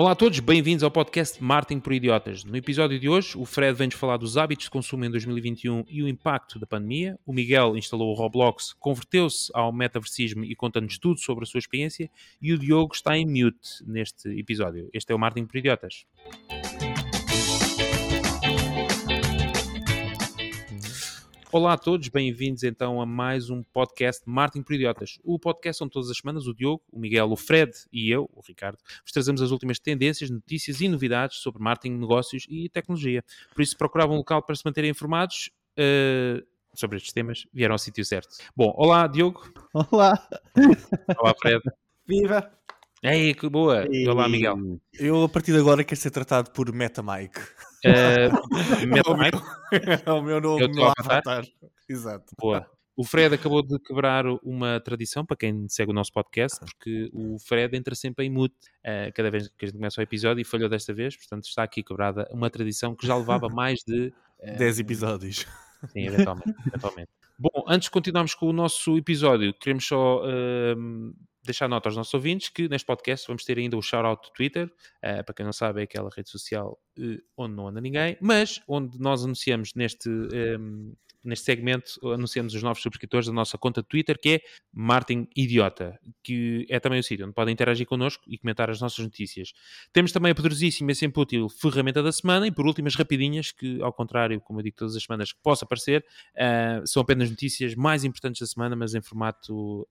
[0.00, 2.42] Olá a todos, bem-vindos ao podcast Martin por Idiotas.
[2.42, 6.02] No episódio de hoje, o Fred vem-nos falar dos hábitos de consumo em 2021 e
[6.02, 7.18] o impacto da pandemia.
[7.26, 12.10] O Miguel instalou o Roblox, converteu-se ao metaversismo e conta-nos tudo sobre a sua experiência.
[12.40, 14.88] E o Diogo está em mute neste episódio.
[14.90, 16.06] Este é o Martin por Idiotas.
[21.52, 25.18] Olá a todos, bem-vindos então a mais um podcast Martin por Idiotas.
[25.24, 28.40] O podcast onde todas as semanas o Diogo, o Miguel, o Fred e eu, o
[28.40, 33.24] Ricardo, vos trazemos as últimas tendências, notícias e novidades sobre marketing, negócios e tecnologia.
[33.52, 37.80] Por isso, procurava um local para se manterem informados uh, sobre estes temas, vieram ao
[37.80, 38.36] sítio certo.
[38.54, 39.52] Bom, olá Diogo.
[39.90, 40.28] Olá.
[41.18, 41.62] Olá Fred.
[42.06, 42.48] Viva.
[43.02, 43.88] Ei, que boa.
[43.90, 44.06] E...
[44.06, 44.78] Olá Miguel.
[44.96, 47.40] Eu a partir de agora quero ser tratado por MetaMike.
[47.84, 48.30] Uh?
[50.06, 51.44] É o meu novo meu avatar.
[51.88, 52.34] Exato.
[52.38, 52.66] Boa.
[52.96, 57.38] O Fred acabou de quebrar uma tradição para quem segue o nosso podcast, porque o
[57.38, 58.54] Fred entra sempre em mute
[58.84, 61.62] uh, cada vez que a gente começa o episódio e falhou desta vez, portanto está
[61.62, 65.46] aqui quebrada uma tradição que já levava mais de uh, 10 episódios.
[65.88, 66.54] Sim, eventualmente.
[66.66, 67.10] eventualmente.
[67.38, 72.12] Bom, antes de continuarmos com o nosso episódio, queremos só uh, deixar nota aos nossos
[72.14, 75.52] ouvintes que neste podcast vamos ter ainda o shout-out do Twitter, uh, para quem não
[75.52, 80.08] sabe é aquela rede social uh, onde não anda ninguém, mas onde nós anunciamos neste
[80.08, 84.40] um, neste segmento anunciamos os novos subscritores da nossa conta de Twitter, que é
[84.72, 89.04] Martin Idiota, que é também o sítio onde podem interagir connosco e comentar as nossas
[89.04, 89.52] notícias.
[89.92, 93.52] Temos também a poderosíssima e sempre útil ferramenta da semana e por último as rapidinhas,
[93.52, 97.30] que ao contrário, como eu digo todas as semanas, que possa aparecer, uh, são apenas
[97.30, 99.86] notícias mais importantes da semana, mas em formato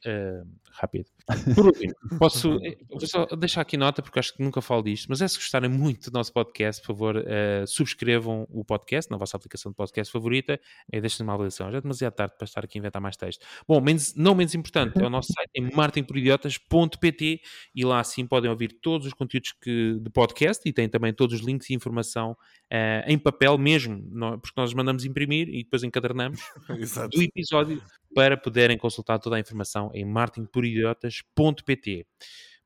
[0.71, 1.09] rápido.
[1.55, 5.21] Por último, posso vou só deixar aqui nota, porque acho que nunca falo disto, mas
[5.21, 9.37] é se gostarem muito do nosso podcast, por favor, uh, subscrevam o podcast na vossa
[9.37, 10.59] aplicação de podcast favorita
[10.91, 11.71] e deixem uma avaliação.
[11.71, 13.45] Já é demasiado tarde para estar aqui a inventar mais texto.
[13.67, 17.41] Bom, menos, não menos importante, é o nosso site em martinporidiotas.pt
[17.75, 21.39] e lá sim podem ouvir todos os conteúdos que, de podcast e tem também todos
[21.39, 24.01] os links e informação uh, em papel mesmo,
[24.41, 26.39] porque nós mandamos imprimir e depois encadernamos
[27.11, 27.81] do episódio
[28.13, 32.05] para poderem consultar toda a informação em martinporidiotas.pt.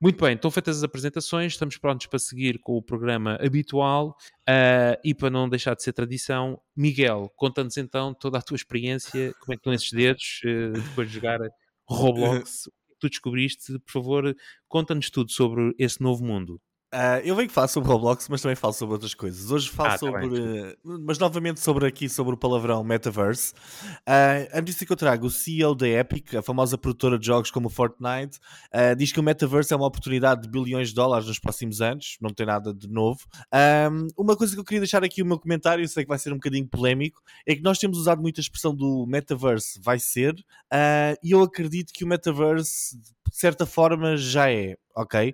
[0.03, 4.17] Muito bem, estão feitas as apresentações, estamos prontos para seguir com o programa habitual
[4.49, 9.33] uh, e para não deixar de ser tradição, Miguel, conta-nos então toda a tua experiência,
[9.39, 11.39] como é que estão esses dedos uh, depois de jogar
[11.87, 14.35] Roblox, que tu descobriste, por favor,
[14.67, 16.59] conta-nos tudo sobre esse novo mundo.
[16.93, 19.49] Uh, eu venho falar sobre Roblox, mas também falo sobre outras coisas.
[19.49, 20.29] Hoje falo ah, tá sobre.
[20.29, 23.51] Tá mas novamente sobre aqui sobre o palavrão Metaverse.
[24.07, 27.49] Uh, a notícia que eu trago, o CEO da Epic, a famosa produtora de jogos
[27.49, 28.37] como Fortnite,
[28.71, 32.17] uh, diz que o Metaverse é uma oportunidade de bilhões de dólares nos próximos anos.
[32.21, 33.21] Não tem nada de novo.
[33.91, 36.19] Um, uma coisa que eu queria deixar aqui o meu comentário, eu sei que vai
[36.19, 39.97] ser um bocadinho polémico, é que nós temos usado muito a expressão do Metaverse vai
[39.97, 40.35] ser,
[41.23, 42.99] e eu acredito que o Metaverse
[43.33, 45.33] de certa forma já é ok?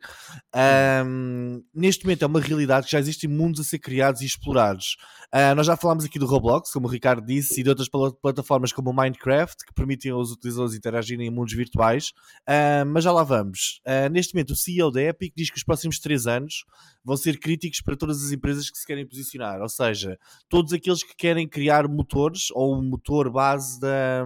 [1.05, 4.95] Um, neste momento é uma realidade que já existem mundos a ser criados e explorados.
[5.33, 7.89] Uh, nós já falámos aqui do Roblox, como o Ricardo disse, e de outras
[8.21, 12.13] plataformas como o Minecraft, que permitem aos utilizadores interagirem em mundos virtuais,
[12.47, 13.81] uh, mas já lá vamos.
[13.85, 16.63] Uh, neste momento, o CEO da Epic diz que os próximos três anos
[17.09, 20.15] vão ser críticos para todas as empresas que se querem posicionar, ou seja,
[20.47, 24.23] todos aqueles que querem criar motores ou um motor base da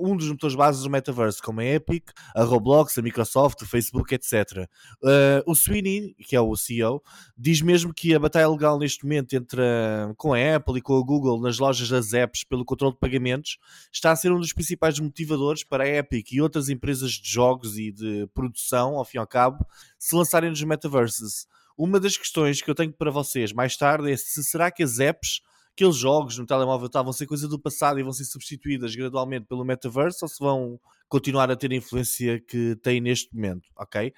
[0.00, 4.14] um dos motores bases do metaverse, como a Epic, a Roblox, a Microsoft, o Facebook,
[4.14, 4.68] etc.
[5.02, 7.02] Uh, o Sweeney, que é o CEO,
[7.36, 10.94] diz mesmo que a batalha legal neste momento entre a, com a Apple e com
[10.94, 13.56] a Google nas lojas das apps pelo controle de pagamentos
[13.90, 17.78] está a ser um dos principais motivadores para a Epic e outras empresas de jogos
[17.78, 19.66] e de produção, ao fim e ao cabo,
[19.98, 21.48] se lançarem nos metaverses.
[21.78, 24.98] Uma das questões que eu tenho para vocês mais tarde é se será que as
[24.98, 25.40] apps
[25.78, 29.46] aqueles jogos no telemóvel tá, vão ser coisa do passado e vão ser substituídas gradualmente
[29.46, 34.12] pelo metaverse ou se vão continuar a ter a influência que têm neste momento, ok?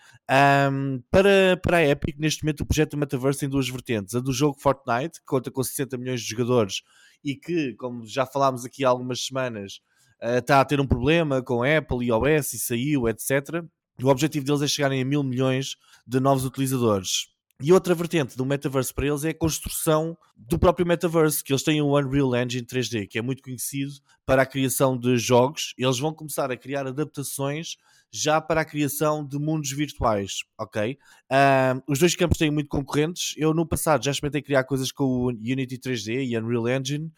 [0.73, 4.15] Um, para, para a Epic, neste momento, o projeto do metaverse tem duas vertentes.
[4.15, 6.77] A do jogo Fortnite, que conta com 60 milhões de jogadores
[7.23, 9.81] e que, como já falámos aqui há algumas semanas,
[10.23, 13.63] uh, está a ter um problema com Apple, iOS e saiu, etc.
[14.03, 15.77] O objetivo deles é chegarem a mil milhões
[16.07, 17.29] de novos utilizadores.
[17.63, 21.63] E outra vertente do metaverse para eles é a construção do próprio metaverse, que eles
[21.63, 23.93] têm o Unreal Engine 3D, que é muito conhecido
[24.25, 25.75] para a criação de jogos.
[25.77, 27.77] Eles vão começar a criar adaptações
[28.11, 30.99] já para a criação de mundos virtuais, ok?
[31.31, 33.35] Um, os dois campos têm muito concorrentes.
[33.37, 37.13] Eu no passado já experimentei criar coisas com o Unity 3D e Unreal Engine.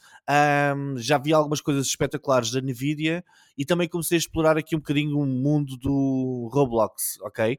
[0.76, 3.24] Um, já vi algumas coisas espetaculares da Nvidia
[3.56, 7.56] e também comecei a explorar aqui um bocadinho o mundo do Roblox, ok?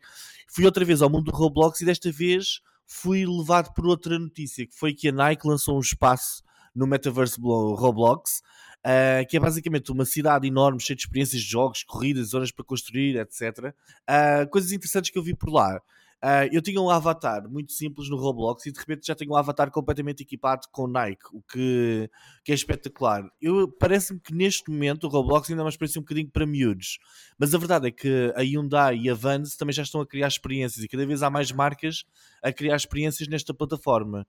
[0.49, 4.65] Fui outra vez ao mundo do Roblox e desta vez fui levado por outra notícia,
[4.65, 6.43] que foi que a Nike lançou um espaço
[6.75, 8.41] no Metaverse Roblox,
[8.79, 12.65] uh, que é basicamente uma cidade enorme, cheia de experiências de jogos, corridas, zonas para
[12.65, 13.73] construir, etc.
[14.09, 15.81] Uh, coisas interessantes que eu vi por lá.
[16.23, 19.35] Uh, eu tinha um avatar muito simples no Roblox e de repente já tenho um
[19.35, 22.09] avatar completamente equipado com Nike, o que,
[22.45, 23.29] que é espetacular.
[23.77, 26.97] Parece-me que neste momento o Roblox ainda é uma experiência um bocadinho para miúdos,
[27.37, 30.29] mas a verdade é que a Hyundai e a Vans também já estão a criar
[30.29, 32.05] experiências e cada vez há mais marcas
[32.41, 34.25] a criar experiências nesta plataforma.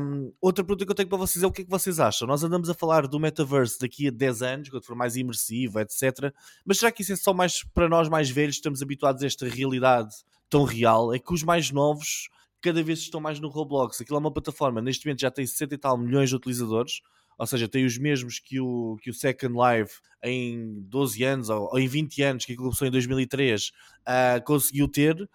[0.00, 2.28] Um, outra pergunta que eu tenho para vocês é o que é que vocês acham?
[2.28, 6.32] Nós andamos a falar do metaverse daqui a 10 anos, quando for mais imersivo, etc.
[6.64, 9.48] Mas será que isso é só mais para nós mais velhos, estamos habituados a esta
[9.48, 10.14] realidade
[10.48, 11.12] tão real?
[11.14, 12.28] É que os mais novos
[12.60, 14.00] cada vez estão mais no Roblox.
[14.00, 17.00] Aquilo é uma plataforma, neste momento já tem 60 e tal milhões de utilizadores,
[17.38, 21.68] ou seja, tem os mesmos que o, que o Second Life em 12 anos ou,
[21.70, 23.72] ou em 20 anos, que começou em 2003, uh,
[24.06, 25.28] ah, conseguiu ter.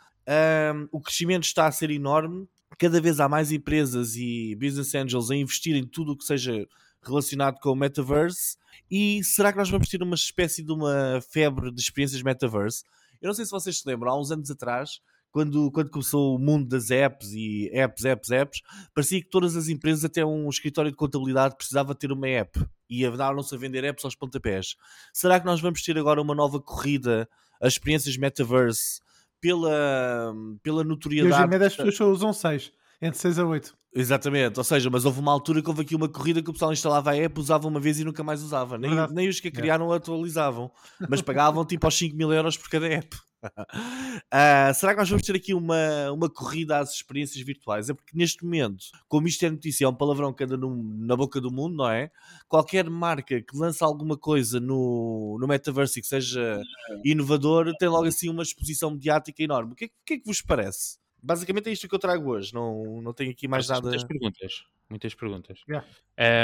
[0.91, 2.47] O crescimento está a ser enorme.
[2.77, 6.65] Cada vez há mais empresas e business angels a investir em tudo o que seja
[7.03, 8.57] relacionado com o metaverse.
[8.89, 12.83] E será que nós vamos ter uma espécie de uma febre de experiências metaverse?
[13.21, 14.99] Eu não sei se vocês se lembram, há uns anos atrás,
[15.31, 18.61] quando, quando começou o mundo das apps e apps, apps, apps,
[18.93, 22.59] parecia que todas as empresas, até um escritório de contabilidade, precisava ter uma app
[22.89, 24.75] e andaram-se a vender apps aos pontapés.
[25.13, 27.29] Será que nós vamos ter agora uma nova corrida
[27.61, 28.99] a experiências metaverse
[29.39, 31.33] pela, pela notoriedade.
[31.33, 32.71] E hoje em média as pessoas só usam 6,
[33.01, 33.81] entre 6 a 8.
[33.93, 36.71] Exatamente, ou seja, mas houve uma altura que houve aqui uma corrida que o pessoal
[36.71, 38.77] instalava a app, usava uma vez e nunca mais usava.
[38.77, 40.71] Nem, nem os que a criaram atualizavam,
[41.09, 43.17] mas pagavam tipo aos 5 mil euros por cada app.
[43.43, 47.89] uh, será que nós vamos ter aqui uma, uma corrida às experiências virtuais?
[47.89, 51.17] É porque neste momento, como isto é notícia, é um palavrão que anda no, na
[51.17, 52.09] boca do mundo, não é?
[52.47, 56.61] Qualquer marca que lança alguma coisa no, no metaverso e que seja
[57.03, 59.73] inovador tem logo assim uma exposição mediática enorme.
[59.73, 61.00] O que, é, o que é que vos parece?
[61.21, 62.53] Basicamente é isto que eu trago hoje.
[62.53, 63.81] Não, não tenho aqui mais nada.
[63.81, 64.63] Muitas perguntas.
[64.89, 65.59] Muitas perguntas.
[65.69, 65.87] Yeah.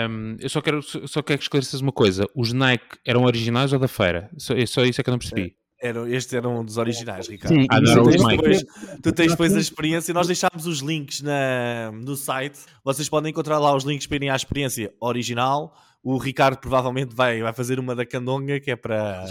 [0.10, 3.80] Um, eu só quero, só quero que esclareças uma coisa: os Nike eram originais ou
[3.80, 4.30] da feira?
[4.38, 5.56] Só, só isso é que eu não percebi.
[5.82, 7.54] É, eram, estes eram dos originais, Ricardo.
[7.54, 8.66] Sim, ah, não, tu, tens depois,
[9.04, 10.14] tu tens depois a experiência.
[10.14, 12.60] Nós deixámos os links na, no site.
[12.84, 15.76] Vocês podem encontrar lá os links para irem à experiência original.
[16.02, 19.26] O Ricardo provavelmente vai, vai fazer uma da Candonga que é para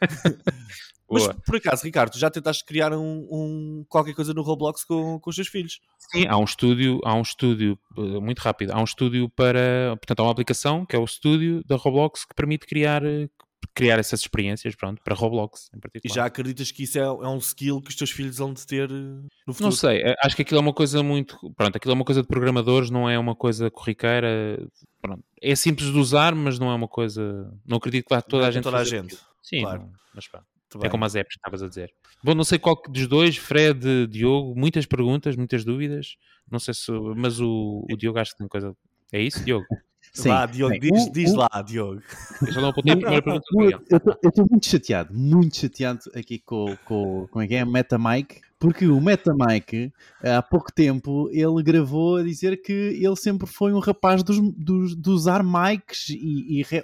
[1.10, 5.30] Mas por acaso, Ricardo, já tentaste criar um, um, qualquer coisa no Roblox com, com
[5.30, 5.80] os teus filhos?
[6.10, 10.20] Sim, há um estúdio, há um estúdio eh, muito rápido, há um estúdio para, portanto,
[10.20, 13.02] há uma aplicação que é o estúdio da Roblox que permite criar
[13.74, 16.10] criar essas experiências, pronto, para Roblox em particular.
[16.10, 18.66] E já acreditas que isso é, é um skill que os teus filhos vão de
[18.66, 18.94] ter eh,
[19.46, 19.64] no futuro?
[19.64, 22.22] Não sei, eh, acho que aquilo é uma coisa muito, pronto, aquilo é uma coisa
[22.22, 24.66] de programadores, não é uma coisa corriqueira,
[25.00, 25.22] pronto.
[25.42, 28.48] É simples de usar, mas não é uma coisa, não acredito que vá toda a
[28.48, 29.18] é gente toda a gente.
[29.42, 29.82] Sim, claro.
[29.82, 30.55] não, mas pronto.
[30.82, 31.92] É como as apps estavas a dizer.
[32.22, 36.16] Bom, não sei qual dos dois, Fred, Diogo, muitas perguntas, muitas dúvidas.
[36.50, 36.92] Não sei se.
[37.16, 38.76] Mas o, o Diogo acho que tem coisa.
[39.12, 39.66] É isso, Diogo?
[40.12, 40.28] Sim.
[40.30, 42.00] Vá, Diogo, diz, diz lá, Diogo.
[42.40, 43.44] Eu só não apontei a primeira pergunta.
[44.22, 49.00] Eu estou muito chateado, muito chateado aqui com, com, com é, é MetaMike, porque o
[49.00, 49.92] MetaMike,
[50.22, 54.96] há pouco tempo, ele gravou a dizer que ele sempre foi um rapaz dos, dos,
[54.96, 56.82] de usar mics e, e re,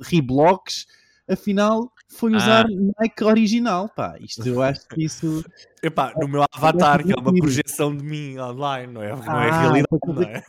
[0.00, 0.86] reblocks
[1.28, 2.92] afinal foi usar ah.
[3.00, 4.16] Nike original, pá.
[4.20, 5.44] Isto eu acho que isso.
[5.82, 9.16] Epá, no meu avatar, que é uma projeção de mim online, não é?
[9.16, 10.42] Não é ah, realidade, então não é?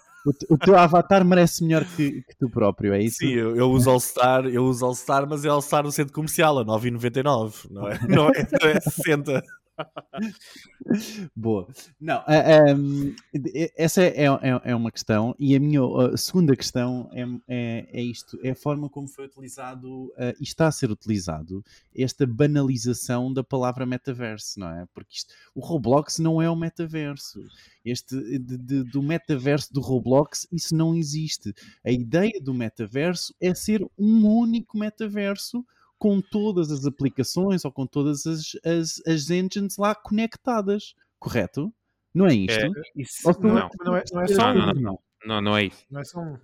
[0.50, 3.18] O, teu avatar merece melhor que, que tu próprio, é isso?
[3.20, 6.66] Sim, eu, eu uso All-Star, eu uso All-Star, mas é All-Star no centro comercial, a
[6.66, 8.00] 9,99, não é?
[8.08, 9.44] Não é, não é 60.
[11.36, 11.68] Boa.
[12.00, 15.36] Não, uh, eh, um, ehm, essa é, é, é, uma questão.
[15.40, 19.26] E a minha uh, segunda questão é, é, é, isto: é a forma como foi
[19.26, 21.64] utilizado uh, e está a ser utilizado
[21.96, 24.86] esta banalização da palavra metaverso, não é?
[24.94, 27.44] Porque isto, o Roblox não é o metaverso.
[27.84, 31.54] Este de, de, do metaverso do Roblox, isso não existe.
[31.84, 35.66] A ideia do metaverso é ser um único metaverso
[36.02, 41.72] com todas as aplicações ou com todas as, as, as engines lá conectadas, correto?
[42.12, 42.60] Não é isto?
[42.60, 45.86] É, isso não, não, não, é, não é só não, não, não, não, é isso.
[45.92, 46.38] Não é só um.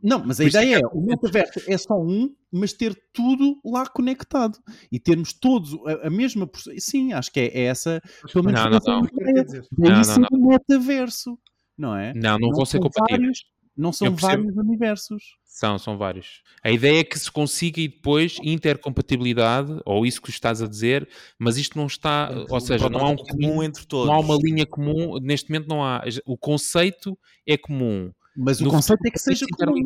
[0.00, 3.84] Não, mas a Por ideia é, o metaverso é só um, mas ter tudo lá
[3.84, 4.60] conectado
[4.92, 6.48] e termos todos a, a mesma.
[6.78, 8.00] Sim, acho que é, é essa.
[8.32, 9.88] Pelo menos não, não, não.
[9.88, 10.38] É isso não, não.
[10.38, 11.36] o metaverso,
[11.76, 12.14] não é?
[12.14, 13.40] Não, não, não vão ser compatíveis.
[13.78, 15.36] Não são vários universos.
[15.44, 16.42] São, são vários.
[16.64, 21.08] A ideia é que se consiga e depois intercompatibilidade, ou isso que estás a dizer,
[21.38, 24.08] mas isto não está, ou seja, não há um comum entre todos.
[24.08, 26.02] Não há uma linha comum, neste momento não há.
[26.26, 27.16] O conceito
[27.46, 28.12] é comum.
[28.36, 29.84] Mas o conceito é que seja comum.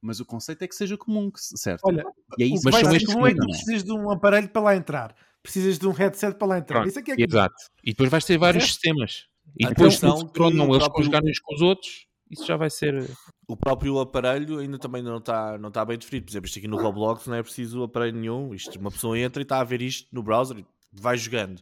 [0.00, 1.82] Mas o conceito é que seja comum, certo?
[1.84, 2.04] Olha,
[2.38, 5.14] e é isso, mas são comum é que precisas de um aparelho para lá entrar.
[5.42, 6.80] Precisas de um headset para lá entrar.
[6.80, 7.54] Pronto, isso é que é Exato.
[7.82, 8.66] E depois vais ter vários é.
[8.66, 9.26] sistemas.
[9.58, 13.10] E depois, se não, eles jogarem uns com os outros, isso já vai ser.
[13.46, 16.26] O próprio aparelho ainda também não está não tá bem definido.
[16.26, 18.54] Por exemplo, isto aqui no Roblox não é preciso aparelho nenhum.
[18.54, 20.64] Isto, uma pessoa entra e está a ver isto no browser.
[20.92, 21.60] vai jogando.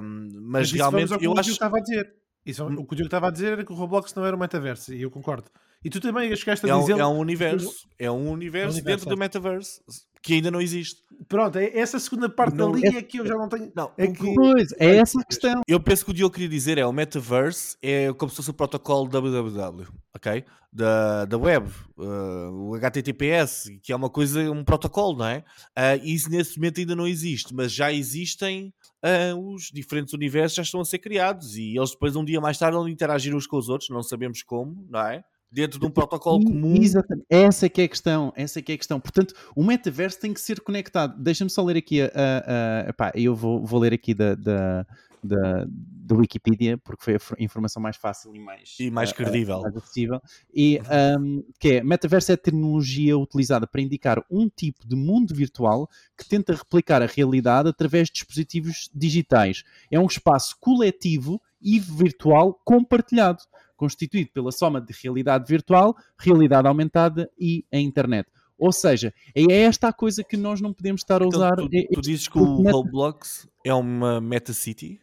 [0.00, 1.50] Um, mas, mas realmente eu acho.
[1.50, 2.14] Que estava a dizer.
[2.44, 2.74] Isso, hum.
[2.78, 4.92] O que o Diogo estava a dizer era que o Roblox não era um metaverso,
[4.92, 5.50] e eu concordo.
[5.84, 6.94] E tu também chegaste a é dizer.
[6.94, 9.82] Um, é um universo, é um universo, é um dentro do metaverso
[10.24, 11.02] que ainda não existe.
[11.28, 13.70] Pronto, é essa segunda parte não, da linha é, que eu já não tenho.
[13.76, 15.60] Não, é, que, pois, é essa a questão.
[15.68, 18.54] Eu penso que o Diogo queria dizer é o metaverse é como se fosse o
[18.54, 20.44] protocolo www, ok?
[20.72, 25.44] Da, da web, uh, o HTTPS, que é uma coisa, um protocolo, não é?
[25.78, 28.72] Uh, isso nesse momento ainda não existe, mas já existem
[29.04, 32.58] uh, os diferentes universos, já estão a ser criados e eles depois, um dia mais
[32.58, 35.22] tarde, vão interagir uns com os outros, não sabemos como, não é?
[35.54, 36.74] Dentro de um protocolo comum.
[36.74, 38.98] Exatamente, essa é que é a questão, essa é que é a questão.
[38.98, 41.16] Portanto, o metaverso tem que ser conectado.
[41.22, 44.84] Deixa-me só ler aqui a, a, a eu vou, vou ler aqui da, da,
[45.22, 49.60] da, da Wikipedia, porque foi a informação mais fácil e mais, e mais credível.
[49.60, 50.20] mais acessível.
[50.52, 50.80] E,
[51.20, 55.88] um, que é, metaverso é a terminologia utilizada para indicar um tipo de mundo virtual
[56.18, 59.62] que tenta replicar a realidade através de dispositivos digitais.
[59.88, 63.44] É um espaço coletivo e virtual compartilhado
[63.84, 68.26] constituído pela soma de realidade virtual, realidade aumentada e a internet.
[68.56, 71.56] Ou seja, é esta a coisa que nós não podemos estar a então, usar.
[71.56, 75.00] Tu, tu dizes que o Roblox é uma meta-city?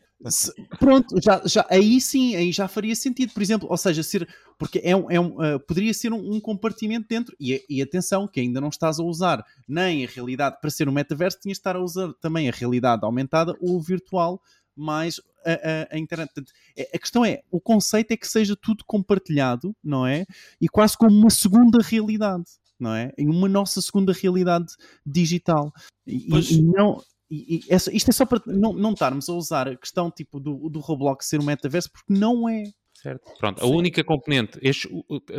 [0.80, 4.80] Pronto, já, já, aí sim, aí já faria sentido, por exemplo, ou seja, ser, porque
[4.84, 8.40] é um, é um, uh, poderia ser um, um, compartimento dentro, e, e atenção, que
[8.40, 11.76] ainda não estás a usar nem a realidade, para ser um metaverso, tinhas de estar
[11.76, 14.40] a usar também a realidade aumentada ou virtual
[14.76, 16.32] mais a, a, a internet.
[16.78, 20.26] É, a questão é, o conceito é que seja tudo compartilhado, não é?
[20.60, 22.46] E quase como uma segunda realidade,
[22.80, 23.12] não é?
[23.18, 24.74] Em uma nossa segunda realidade
[25.06, 25.72] digital.
[26.06, 29.78] E, e não, e, e isto é só para não, não estarmos a usar a
[29.78, 32.64] questão tipo do, do Roblox ser um metaverso, porque não é.
[32.94, 33.32] Certo.
[33.40, 34.88] Pronto, a única componente, este,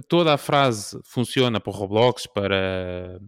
[0.09, 3.21] toda a frase funciona para o Roblox, para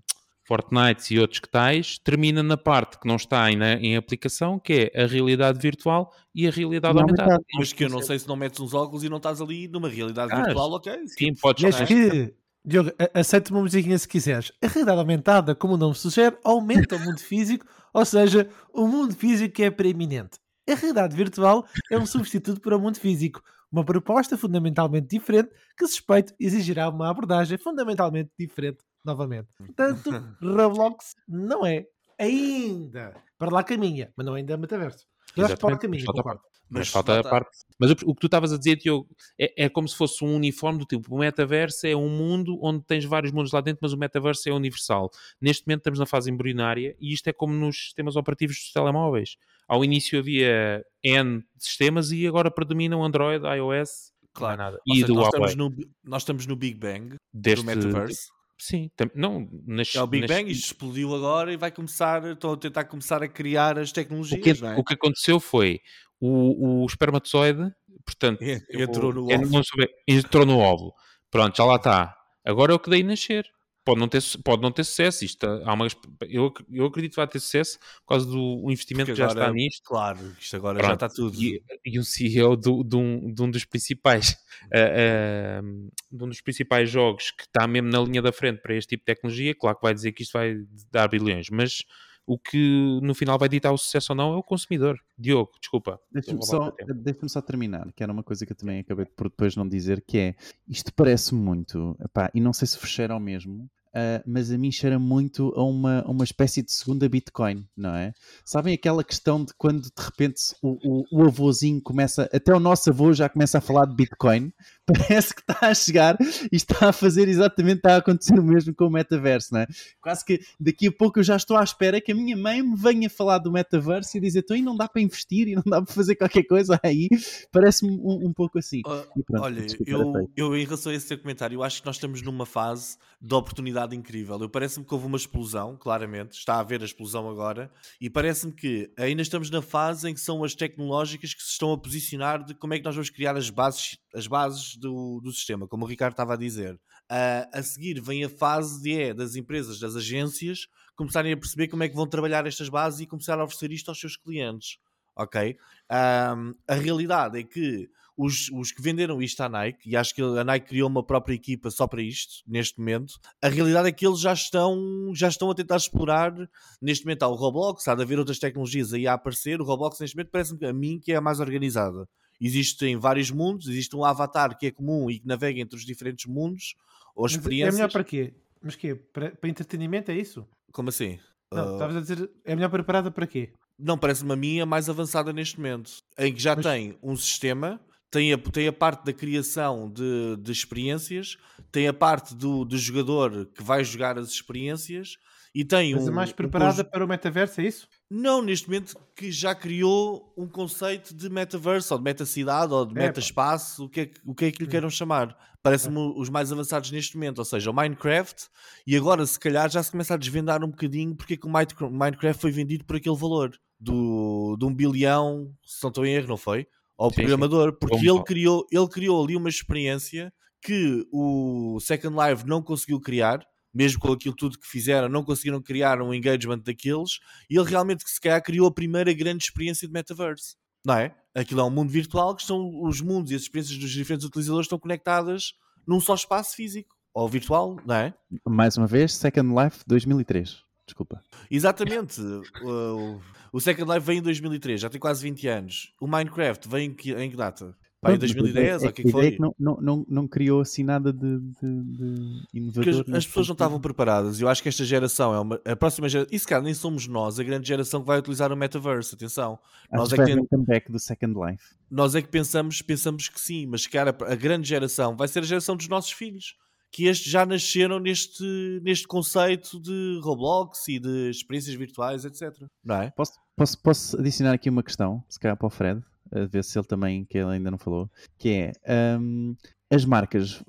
[0.47, 4.91] Fortnite e outros que tais, termina na parte que não está em, em aplicação, que
[4.93, 7.41] é a realidade virtual e a realidade aumentada.
[7.55, 9.89] Mas que eu não sei se não metes uns óculos e não estás ali numa
[9.89, 10.93] realidade ah, virtual, ok?
[11.07, 12.35] Sim, podes Mas que,
[12.65, 14.53] Diogo, aceita uma musiquinha se quiseres.
[14.63, 19.15] A realidade aumentada, como o nome sugere, aumenta o mundo físico, ou seja, o mundo
[19.15, 20.39] físico é preeminente.
[20.69, 23.43] A realidade virtual é um substituto para o mundo físico,
[23.75, 29.49] uma proposta fundamentalmente diferente que, suspeito, exigirá uma abordagem fundamentalmente diferente novamente.
[29.59, 31.85] Portanto, Roblox não é
[32.17, 35.05] ainda para lá caminha, mas não ainda é metaverso.
[35.37, 36.41] Já para lá caminha, concordo.
[36.71, 37.51] Mas, mas falta a parte.
[37.77, 40.37] Mas o, o, que tu estavas a dizer, Diogo, é, é como se fosse um
[40.37, 43.93] uniforme do tipo: o metaverso é um mundo onde tens vários mundos lá dentro, mas
[43.93, 45.11] o metaverso é universal.
[45.41, 49.37] Neste momento estamos na fase embrionária e isto é como nos sistemas operativos dos telemóveis.
[49.69, 54.59] Ao início havia N sistemas e agora predominam Android, iOS, claro.
[54.59, 54.79] nada.
[54.87, 58.29] E seja, do nós, estamos no, nós estamos no Big Bang Deste, do metaverso.
[58.59, 60.37] Sim, não, nas, é o Big nas...
[60.37, 64.41] Bang, isto explodiu agora e vai começar, estão a tentar começar a criar as tecnologias.
[64.41, 64.77] O que, é?
[64.77, 65.81] o que aconteceu foi
[66.21, 67.73] o, o espermatozoide,
[68.05, 69.63] portanto, entrou no óvulo.
[70.07, 70.93] entrou no óvulo.
[71.31, 72.17] Pronto, já lá está.
[72.45, 73.54] Agora é o que dei nascer
[73.85, 75.25] pode não ter, pode não ter sucesso.
[75.25, 75.87] Isto, há uma,
[76.29, 79.83] eu, eu acredito que vai ter sucesso por causa do investimento que já está nisto.
[79.85, 81.41] Claro, isto agora Pronto, já está tudo.
[81.41, 84.31] E, e o CEO do, de, um, de um dos principais
[84.73, 88.75] uh, uh, de um dos principais jogos que está mesmo na linha da frente para
[88.75, 90.57] este tipo de tecnologia, claro que vai dizer que isto vai
[90.91, 91.85] dar bilhões, mas
[92.27, 94.99] o que no final vai ditar o sucesso ou não é o consumidor.
[95.19, 96.01] Diogo, desculpa.
[96.11, 99.57] Deixa-me só, deixa só terminar, que era uma coisa que eu também acabei por depois
[99.57, 100.35] não dizer, que é,
[100.69, 104.73] isto parece muito, epá, e não sei se vos ao mesmo, Uh, mas a mim
[104.73, 108.13] cheira muito a uma, uma espécie de segunda Bitcoin, não é?
[108.45, 112.91] Sabem aquela questão de quando de repente o, o, o avôzinho começa, até o nosso
[112.91, 114.53] avô já começa a falar de Bitcoin,
[114.87, 118.75] parece que está a chegar e está a fazer exatamente, está a acontecer o mesmo
[118.75, 119.67] com o metaverso, não é?
[120.01, 122.77] Quase que daqui a pouco eu já estou à espera que a minha mãe me
[122.77, 125.81] venha falar do metaverso e dizer, então, e não dá para investir e não dá
[125.81, 127.09] para fazer qualquer coisa aí,
[127.51, 128.81] parece-me um, um, pouco assim.
[128.81, 132.21] Uh, pronto, olha, eu, eu em relação a esse comentário, eu acho que nós estamos
[132.23, 134.39] numa fase de oportunidade incrível.
[134.39, 138.53] Eu parece-me que houve uma explosão, claramente, está a haver a explosão agora, e parece-me
[138.53, 142.45] que ainda estamos na fase em que são as tecnológicas que se estão a posicionar
[142.45, 145.85] de como é que nós vamos criar as bases, as bases do, do sistema, como
[145.85, 146.75] o Ricardo estava a dizer.
[146.75, 150.67] Uh, a seguir vem a fase de, é, das empresas, das agências,
[150.97, 153.91] começarem a perceber como é que vão trabalhar estas bases e começar a oferecer isto
[153.91, 154.79] aos seus clientes.
[155.17, 155.57] Ok?
[155.89, 160.45] A realidade é que os, os que venderam isto à Nike, e acho que a
[160.45, 164.21] Nike criou uma própria equipa só para isto, neste momento, a realidade é que eles
[164.21, 166.33] já estão, já estão a tentar explorar.
[166.81, 169.61] Neste momento há o Roblox, há de haver outras tecnologias aí a aparecer.
[169.61, 172.09] O Roblox, neste momento, parece-me a mim que é a mais organizada.
[172.41, 176.27] Existem vários mundos, existe um avatar que é comum e que navega entre os diferentes
[176.27, 176.75] mundos
[177.15, 177.75] ou experiências.
[177.75, 178.35] É melhor para quê?
[178.63, 178.95] Mas quê?
[178.95, 180.47] Para, para entretenimento é isso?
[180.73, 181.19] Como assim?
[181.53, 181.73] Não, uh...
[181.75, 183.53] estavas a dizer, é melhor preparada para quê?
[183.79, 186.65] Não, parece-me a minha mais avançada neste momento, em que já Mas...
[186.65, 187.81] tem um sistema
[188.15, 191.37] tem a, tem a parte da criação de, de experiências,
[191.73, 195.17] tem a parte do, do jogador que vai jogar as experiências
[195.55, 196.85] e tem Mas um, é mais preparada um...
[196.85, 197.89] para o metaverso, é isso?
[198.11, 202.95] Não, neste momento que já criou um conceito de metaverso, ou de metacidade, ou de
[202.95, 204.71] metaespaço, o que é, o que, é que lhe hum.
[204.71, 205.37] queiram chamar.
[205.63, 206.13] Parece-me é.
[206.17, 208.49] os mais avançados neste momento, ou seja, o Minecraft,
[208.87, 211.91] e agora se calhar já se começa a desvendar um bocadinho porque é que o
[211.91, 216.29] Minecraft foi vendido por aquele valor do, de um bilhão, se não estou em erro,
[216.29, 216.67] não foi?
[216.99, 217.77] ao sim, programador, sim.
[217.81, 220.33] porque ele criou, ele criou ali uma experiência
[220.63, 223.45] que o Second Life não conseguiu criar,
[223.75, 227.19] mesmo com aquilo tudo que fizeram, não conseguiram criar um engagement daqueles,
[227.51, 231.15] e ele realmente, se calhar, criou a primeira grande experiência de metaverse, não é?
[231.35, 234.67] Aquilo é um mundo virtual que estão os mundos e as experiências dos diferentes utilizadores
[234.67, 235.55] estão conectadas
[235.87, 238.15] num só espaço físico ou virtual, não é?
[238.47, 240.63] Mais uma vez, Second Life 2003.
[240.87, 241.23] Desculpa.
[241.51, 242.21] Exatamente.
[242.63, 243.21] o,
[243.53, 245.93] o Second Life vem em 2003, já tem quase 20 anos.
[246.01, 247.77] O Minecraft vem em que, em que data?
[248.05, 249.27] Vai em 2010, ou o que, é que foi?
[249.27, 252.85] É que não, não, não, não, criou assim nada de, de, de inovador.
[252.95, 254.41] Porque as, pessoas não estavam preparadas.
[254.41, 256.31] Eu acho que esta geração é uma, a próxima geração.
[256.31, 259.15] E se calhar nem somos nós a grande geração que vai utilizar o metaverse.
[259.15, 259.59] Atenção.
[259.91, 260.47] nós é que tem...
[260.47, 261.65] comeback do Second Life.
[261.91, 265.39] Nós é que pensamos, pensamos que sim, mas se calhar a, grande geração vai ser
[265.39, 266.57] a geração dos nossos filhos
[266.93, 272.53] que estes já nasceram neste, neste conceito de Roblox e de experiências virtuais, etc.
[272.85, 273.11] Não é?
[273.11, 276.01] Posso, posso, posso adicionar aqui uma questão, se calhar para o Fred,
[276.35, 278.73] a ver se ele também, que ele ainda não falou, que é
[279.19, 279.55] um,
[279.91, 280.63] as marcas,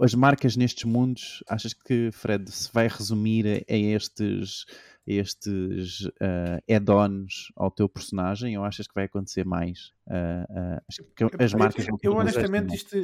[0.00, 4.64] as marcas nestes mundos, achas que Fred se vai resumir a estes
[5.06, 9.92] estes uh, add-ons ao teu personagem ou achas que vai acontecer mais?
[10.06, 12.96] Uh, uh, as marcas eu, eu honestamente isto,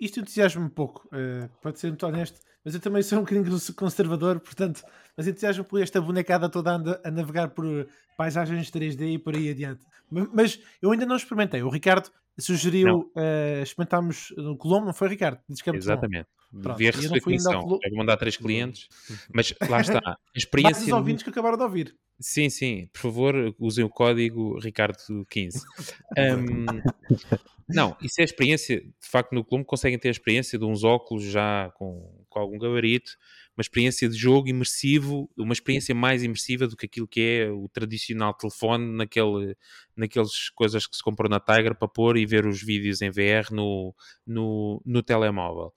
[0.00, 3.60] isto entusiasma-me um pouco, uh, pode ser muito honesto, mas eu também sou um bocadinho
[3.76, 4.82] conservador, portanto,
[5.16, 9.84] mas entusiasma-me por esta bonecada toda a, navegar por paisagens 3D e por aí adiante.
[10.10, 11.62] Mas eu ainda não experimentei.
[11.62, 15.40] O Ricardo sugeriu uh, experimentarmos no Colombo, não foi, Ricardo?
[15.48, 16.28] Diz que é Exatamente.
[16.62, 17.78] Pronto, Vi a receber comissão.
[17.92, 18.88] Mandar três clientes,
[19.34, 19.98] mas lá está.
[19.98, 20.84] A experiência.
[20.84, 21.96] Os ouvintes que acabaram de ouvir.
[22.20, 22.88] Sim, sim.
[22.92, 25.62] Por favor, usem o código Ricardo15.
[26.16, 26.66] Um,
[27.68, 28.80] não, isso é a experiência.
[28.80, 32.58] De facto, no Colombo conseguem ter a experiência de uns óculos já com, com algum
[32.58, 33.10] gabarito,
[33.56, 37.68] uma experiência de jogo imersivo, uma experiência mais imersiva do que aquilo que é o
[37.68, 39.56] tradicional telefone naquele,
[39.96, 43.52] naquelas coisas que se comprou na Tiger para pôr e ver os vídeos em VR
[43.52, 43.94] no,
[44.26, 45.72] no, no telemóvel.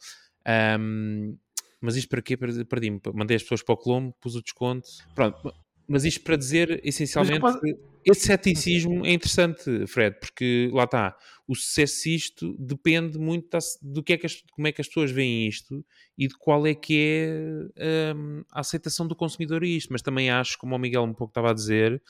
[0.79, 1.37] Um,
[1.79, 2.35] mas isto para quê?
[2.35, 2.99] Perdi-me.
[3.13, 4.87] Mandei as pessoas para o Colombo, pus o desconto.
[5.13, 5.53] Pronto,
[5.87, 7.59] mas isto para dizer essencialmente posso...
[8.05, 11.15] esse ceticismo é interessante, Fred, porque lá está,
[11.47, 14.87] o sucesso disto depende muito da, do que é que as, como é que as
[14.87, 15.85] pessoas veem isto
[16.17, 19.89] e de qual é que é um, a aceitação do consumidor a isto.
[19.91, 22.01] Mas também acho, como o Miguel um pouco estava a dizer,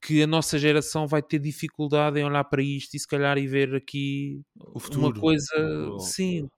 [0.00, 3.46] que a nossa geração vai ter dificuldade em olhar para isto e se calhar e
[3.46, 4.40] ver aqui
[4.94, 6.48] uma coisa, sim,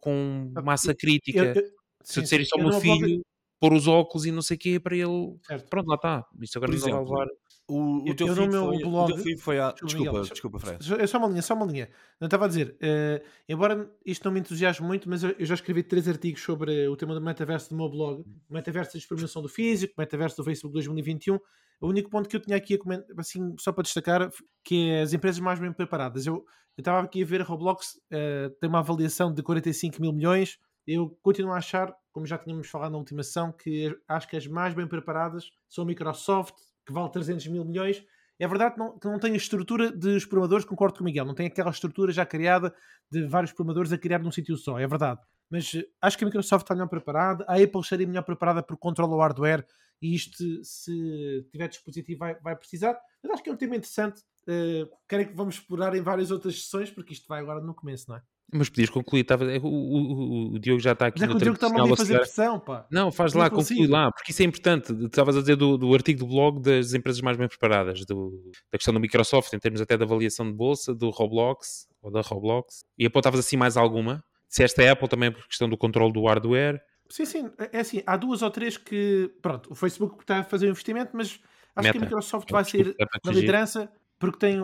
[0.00, 1.38] com massa crítica.
[1.38, 1.70] Eu, eu,
[2.02, 3.22] se eu disser isto ao meu filho
[3.60, 5.36] pôr os óculos e não sei o quê para ele.
[5.46, 5.68] Certo.
[5.68, 6.26] Pronto, lá está.
[6.40, 7.26] Isto agora não vai levar.
[7.68, 9.70] O, o, teu eu, filho foi, blog, o teu filho foi a.
[9.70, 10.94] Desculpa, Miguel, desculpa, Fred.
[11.00, 11.88] É só uma linha, só uma linha.
[12.20, 15.54] Não estava a dizer, uh, embora isto não me entusiasme muito, mas eu, eu, já
[15.54, 19.48] escrevi três artigos sobre o tema do metaverso do meu blog: metaverso da experimentação do
[19.48, 21.38] físico, metaverso do Facebook 2021.
[21.80, 24.30] O único ponto que eu tinha aqui a comentar, assim, só para destacar,
[24.64, 26.26] que é as empresas mais bem preparadas.
[26.26, 26.44] Eu,
[26.76, 30.58] eu estava aqui a ver a Roblox, uh, tem uma avaliação de 45 mil milhões.
[30.86, 34.46] Eu continuo a achar como já tínhamos falado na última sessão, que acho que as
[34.46, 38.04] mais bem preparadas são a Microsoft, que vale 300 mil milhões.
[38.38, 41.26] É verdade que não, que não tem a estrutura dos programadores, concordo com o Miguel,
[41.26, 42.74] não tem aquela estrutura já criada
[43.10, 45.20] de vários programadores a criar num sítio só, é verdade.
[45.50, 48.80] Mas eh, acho que a Microsoft está melhor preparada, a Apple estaria melhor preparada porque
[48.80, 49.66] controla o hardware
[50.00, 52.98] e isto, se tiver dispositivo, vai, vai precisar.
[53.22, 54.22] Mas acho que é um tema interessante.
[54.48, 58.08] Uh, querem que vamos explorar em várias outras sessões, porque isto vai agora no começo,
[58.08, 58.22] não é?
[58.52, 61.38] Mas podias concluir, tava, o, o, o, Diogo já está aqui Mas é no o
[61.38, 62.86] Diogo está-me a fazer pressão, pá.
[62.90, 64.92] Não, faz não lá, conclui lá, porque isso é importante.
[65.04, 68.78] Estavas a dizer do, do, artigo do blog das empresas mais bem preparadas, do, da
[68.78, 72.80] questão do Microsoft, em termos até de avaliação de bolsa, do Roblox, ou da Roblox,
[72.98, 74.22] e apontavas assim mais alguma.
[74.48, 76.80] Se esta é Apple também por questão do controle do hardware.
[77.08, 80.44] Sim, sim, é, é assim, há duas ou três que, pronto, o Facebook está a
[80.44, 81.38] fazer um investimento, mas
[81.76, 81.92] acho Meta.
[81.92, 84.60] que a Microsoft vai sair na liderança porque tem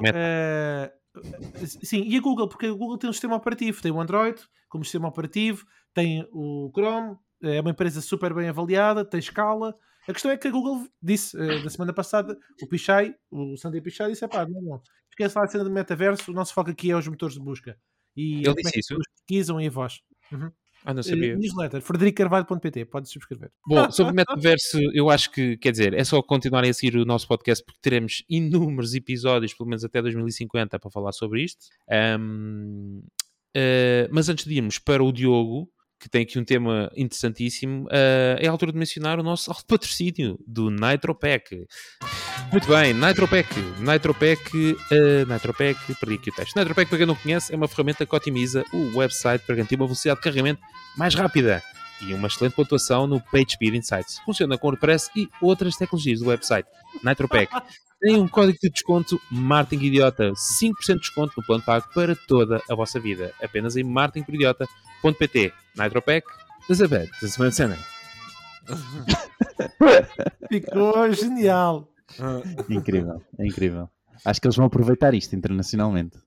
[1.82, 4.84] Sim, e a Google, porque a Google tem um sistema operativo, tem o Android como
[4.84, 9.74] sistema operativo, tem o Chrome, é uma empresa super bem avaliada, tem escala.
[10.08, 13.80] A questão é que a Google disse uh, na semana passada, o Pichai, o Sandy
[13.80, 16.90] Pichai disse: pá, não, não, esquece lá a cena do metaverso, o nosso foco aqui
[16.90, 17.78] é os motores de busca.
[18.16, 18.96] E ele disse é isso?
[19.14, 20.00] pesquisam e a voz.
[20.32, 20.50] Uhum.
[20.86, 21.34] Ah, não sabia.
[21.34, 23.50] Uh, newsletter, fredericarvalho.pt, pode subscrever.
[23.66, 27.04] Bom, sobre o metaverso, eu acho que, quer dizer, é só continuarem a seguir o
[27.04, 31.66] nosso podcast porque teremos inúmeros episódios, pelo menos até 2050, para falar sobre isto.
[32.20, 33.10] Um, uh,
[33.56, 35.68] eh, mas antes de irmos para o Diogo,
[35.98, 40.38] que tem aqui um tema interessantíssimo, uh, é a altura de mencionar o nosso patrocínio
[40.46, 41.66] do NitroPack.
[42.52, 43.54] Muito bem, NitroPack.
[43.80, 46.56] NitroPack, uh, NitroPack, perdi aqui o texto.
[46.56, 49.86] NitroPack, para quem não conhece, é uma ferramenta que otimiza o website para garantir uma
[49.86, 50.60] velocidade de carregamento
[50.96, 51.62] mais rápida
[52.02, 54.18] e uma excelente pontuação no PageSpeed Insights.
[54.24, 56.68] Funciona com WordPress e outras tecnologias do website.
[57.02, 57.52] NitroPack
[58.00, 62.62] tem um código de desconto Martin Idiota, 5% de desconto no plano pago para toda
[62.68, 63.32] a vossa vida.
[63.42, 65.52] Apenas em martinperidiota.pt.
[65.76, 66.26] NitroPack,
[66.68, 67.78] Elizabeth, da semana cena.
[70.50, 71.88] Ficou genial.
[72.68, 73.88] Incrível, é incrível.
[74.24, 76.18] Acho que eles vão aproveitar isto internacionalmente.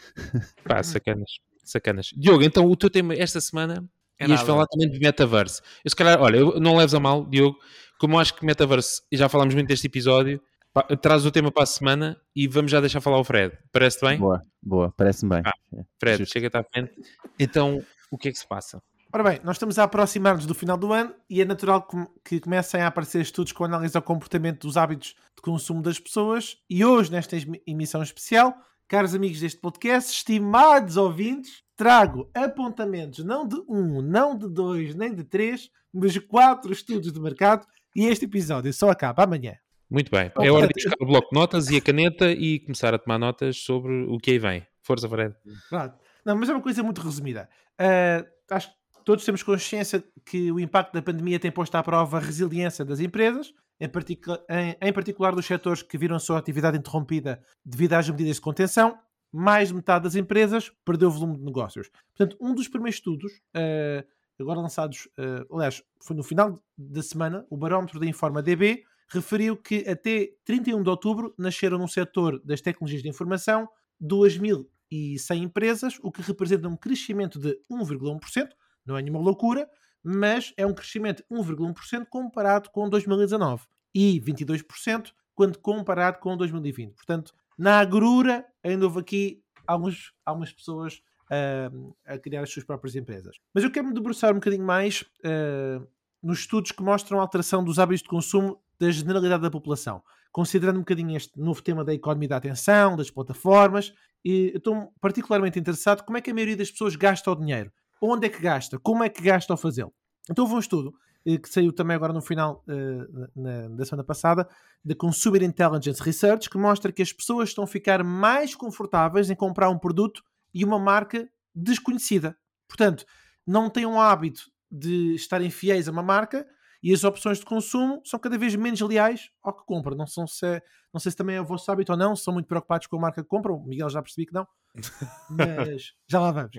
[0.64, 1.32] Pá, sacanas,
[1.64, 2.10] sacanas.
[2.16, 3.84] Diogo, então o teu tema esta semana
[4.20, 5.62] é ias falar também de metaverse.
[5.84, 7.58] Eu se calhar, olha, não leves a mal, Diogo,
[8.00, 10.42] como eu acho que metaverse, e já falámos muito deste episódio,
[10.74, 13.58] pá, traz o tema para a semana e vamos já deixar falar o Fred.
[13.72, 14.20] Parece-te bem?
[14.20, 15.42] Boa, boa, parece-me bem.
[15.46, 16.92] Ah, Fred, chega-te à frente.
[17.40, 18.82] Então, o que é que se passa?
[19.12, 21.88] Ora bem, nós estamos a aproximar-nos do final do ano e é natural
[22.24, 26.58] que comecem a aparecer estudos com análise ao comportamento dos hábitos de consumo das pessoas.
[26.70, 28.54] E hoje, nesta emissão especial,
[28.90, 35.14] caros amigos deste podcast, estimados ouvintes, trago apontamentos não de um, não de dois, nem
[35.14, 37.68] de três, mas de quatro estudos de mercado.
[37.96, 39.56] E este episódio só acaba amanhã.
[39.90, 40.32] Muito bem.
[40.40, 43.20] É hora de buscar o bloco de notas e a caneta e começar a tomar
[43.20, 44.66] notas sobre o que aí vem.
[44.82, 45.36] Força, Fred.
[45.70, 45.96] Pronto.
[46.26, 47.48] Não, mas é uma coisa muito resumida.
[47.80, 48.76] Uh, acho que
[49.06, 53.00] todos temos consciência que o impacto da pandemia tem posto à prova a resiliência das
[53.00, 58.10] empresas, em, em, em particular dos setores que viram a sua atividade interrompida devido às
[58.10, 58.98] medidas de contenção.
[59.32, 61.90] Mais de metade das empresas perdeu volume de negócios.
[62.16, 64.04] Portanto, um dos primeiros estudos, uh,
[64.40, 69.56] agora lançados, uh, aliás, foi no final da semana, o barómetro da Informa DB referiu
[69.56, 73.68] que até 31 de outubro nasceram no setor das tecnologias de informação
[74.02, 78.50] 2.100 empresas, o que representa um crescimento de 1,1%,
[78.86, 79.70] não é nenhuma loucura,
[80.04, 86.96] mas é um crescimento de 1,1% comparado com 2019 e 22% quando comparado com 2020.
[86.96, 92.96] Portanto, na agrura ainda houve aqui alguns, algumas pessoas uh, a criar as suas próprias
[92.96, 93.38] empresas.
[93.54, 95.88] Mas eu quero me debruçar um bocadinho mais uh,
[96.22, 100.78] nos estudos que mostram a alteração dos hábitos de consumo da generalidade da população, considerando
[100.78, 106.04] um bocadinho este novo tema da economia da atenção, das plataformas, e estou particularmente interessado
[106.04, 109.04] como é que a maioria das pessoas gasta o dinheiro, onde é que gasta, como
[109.04, 109.94] é que gasta ao fazê-lo.
[110.30, 110.94] Então houve um estudo
[111.26, 114.48] eh, que saiu também agora no final uh, na, da semana passada,
[114.84, 119.36] da Consumer Intelligence Research, que mostra que as pessoas estão a ficar mais confortáveis em
[119.36, 122.38] comprar um produto e uma marca desconhecida.
[122.68, 123.06] Portanto,
[123.46, 126.46] não têm um hábito de estarem fiéis a uma marca,
[126.82, 129.96] e as opções de consumo são cada vez menos leais ao que compram.
[129.96, 130.62] Não, são se,
[130.94, 133.02] não sei se também é o vosso hábito ou não, são muito preocupados com a
[133.02, 133.56] marca que compram.
[133.56, 134.48] O Miguel já percebi que não,
[135.30, 136.58] mas já lá vamos.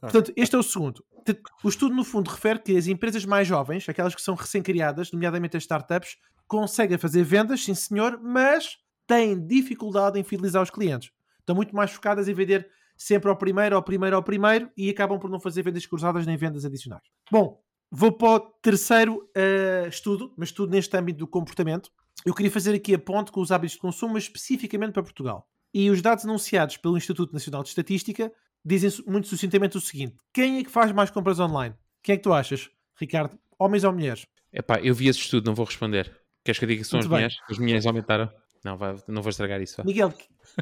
[0.00, 1.04] Portanto, este é o segundo.
[1.62, 5.56] O estudo, no fundo, refere que as empresas mais jovens, aquelas que são recém-criadas, nomeadamente
[5.56, 11.10] as startups, conseguem fazer vendas, sim senhor, mas têm dificuldade em fidelizar os clientes.
[11.40, 15.18] Estão muito mais focadas em vender sempre ao primeiro, ao primeiro, ao primeiro e acabam
[15.18, 17.04] por não fazer vendas cruzadas nem vendas adicionais.
[17.30, 21.90] Bom, Vou para o terceiro uh, estudo, mas estudo neste âmbito do comportamento.
[22.24, 25.48] Eu queria fazer aqui a ponte com os hábitos de consumo, mas especificamente para Portugal.
[25.72, 28.30] E os dados anunciados pelo Instituto Nacional de Estatística
[28.64, 31.74] dizem muito sucintamente o seguinte: quem é que faz mais compras online?
[32.02, 33.38] Quem é que tu achas, Ricardo?
[33.58, 34.26] Homens ou mulheres?
[34.52, 36.10] Epá, eu vi esse estudo, não vou responder.
[36.44, 37.16] Queres que eu diga que são muito as bem.
[37.16, 37.36] mulheres?
[37.50, 38.32] As mulheres aumentaram?
[38.64, 39.84] Não, vai, não vou estragar isso.
[39.84, 40.12] Miguel,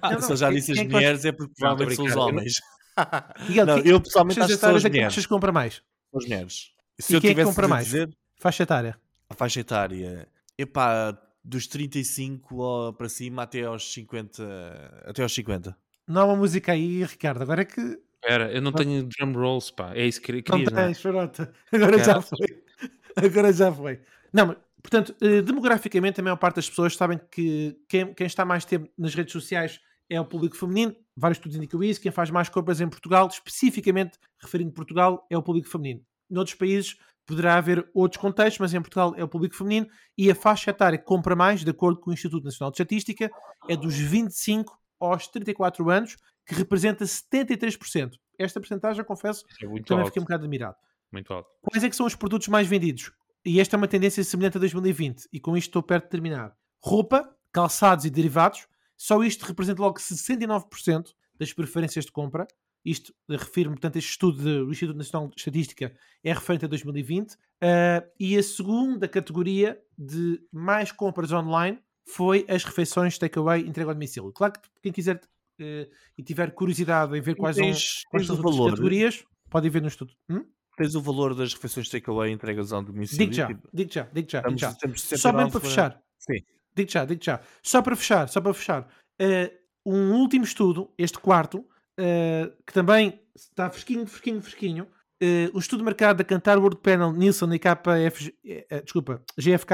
[0.03, 2.55] ah, não, se eu já disse as é mulheres é porque provavelmente são os homens.
[3.49, 5.15] Miguel, não, eu pessoalmente acho que são as mulheres.
[5.15, 5.83] Quem compra mais?
[6.15, 6.71] As mulheres.
[6.99, 7.87] Se e eu quem tivesse é que compra mais?
[7.87, 8.99] Dizer, faixa etária?
[9.29, 15.05] A faixa etária, epá, dos 35 para cima até aos 50.
[15.07, 15.77] Até aos 50.
[16.07, 17.81] Não há uma música aí, Ricardo, agora é que.
[17.81, 19.95] Espera, eu não tenho drum rolls, pá.
[19.95, 20.43] É isso que queria.
[20.49, 21.05] Não tens.
[21.73, 22.65] Agora já foi.
[23.17, 24.01] Agora já foi.
[24.33, 28.45] Não, mas, portanto, eh, demograficamente, a maior parte das pessoas sabem que quem, quem está
[28.45, 30.95] mais tempo nas redes sociais é o público feminino.
[31.17, 32.01] Vários estudos indicam isso.
[32.01, 36.97] Quem faz mais compras em Portugal, especificamente referindo Portugal, é o público feminino noutros países
[37.25, 40.99] poderá haver outros contextos, mas em Portugal é o público feminino e a faixa etária
[40.99, 43.31] que compra mais, de acordo com o Instituto Nacional de Estatística,
[43.69, 48.13] é dos 25 aos 34 anos, que representa 73%.
[48.39, 50.07] Esta porcentagem, confesso, é também alto.
[50.07, 50.77] fiquei um bocado admirado.
[51.13, 51.49] Muito alto.
[51.63, 53.13] Quais é que são os produtos mais vendidos?
[53.45, 56.55] E esta é uma tendência semelhante a 2020, e com isto estou perto de terminar.
[56.81, 62.47] Roupa, calçados e derivados, só isto representa logo 69% das preferências de compra
[62.87, 67.37] isto refiro-me, portanto, este estudo do Instituto Nacional de Estatística é referente a 2020, uh,
[68.19, 74.33] e a segunda categoria de mais compras online foi as refeições takeaway entrega ao domicílio.
[74.33, 78.71] Claro que quem quiser uh, e tiver curiosidade em ver quais tens, são as valor,
[78.71, 80.13] categorias, pode ver no estudo.
[80.31, 80.45] Hum?
[80.77, 83.25] Tens o valor das refeições takeaway entregas ao domicílio?
[83.25, 84.41] Digo já, tipo, digo já, digo já.
[84.43, 84.77] Digo já.
[85.17, 86.03] Só mesmo para fechar.
[86.19, 86.39] Sim.
[86.75, 87.41] Digo já, digo já.
[87.63, 88.89] Só para fechar, só para fechar.
[89.21, 89.51] Uh,
[89.85, 94.89] um último estudo, este quarto, uh, que também está fresquinho, fresquinho, fresquinho.
[95.55, 98.35] O estudo de mercado da Cantar World Panel Nielsen e KF,
[98.85, 99.73] desculpa, GFK,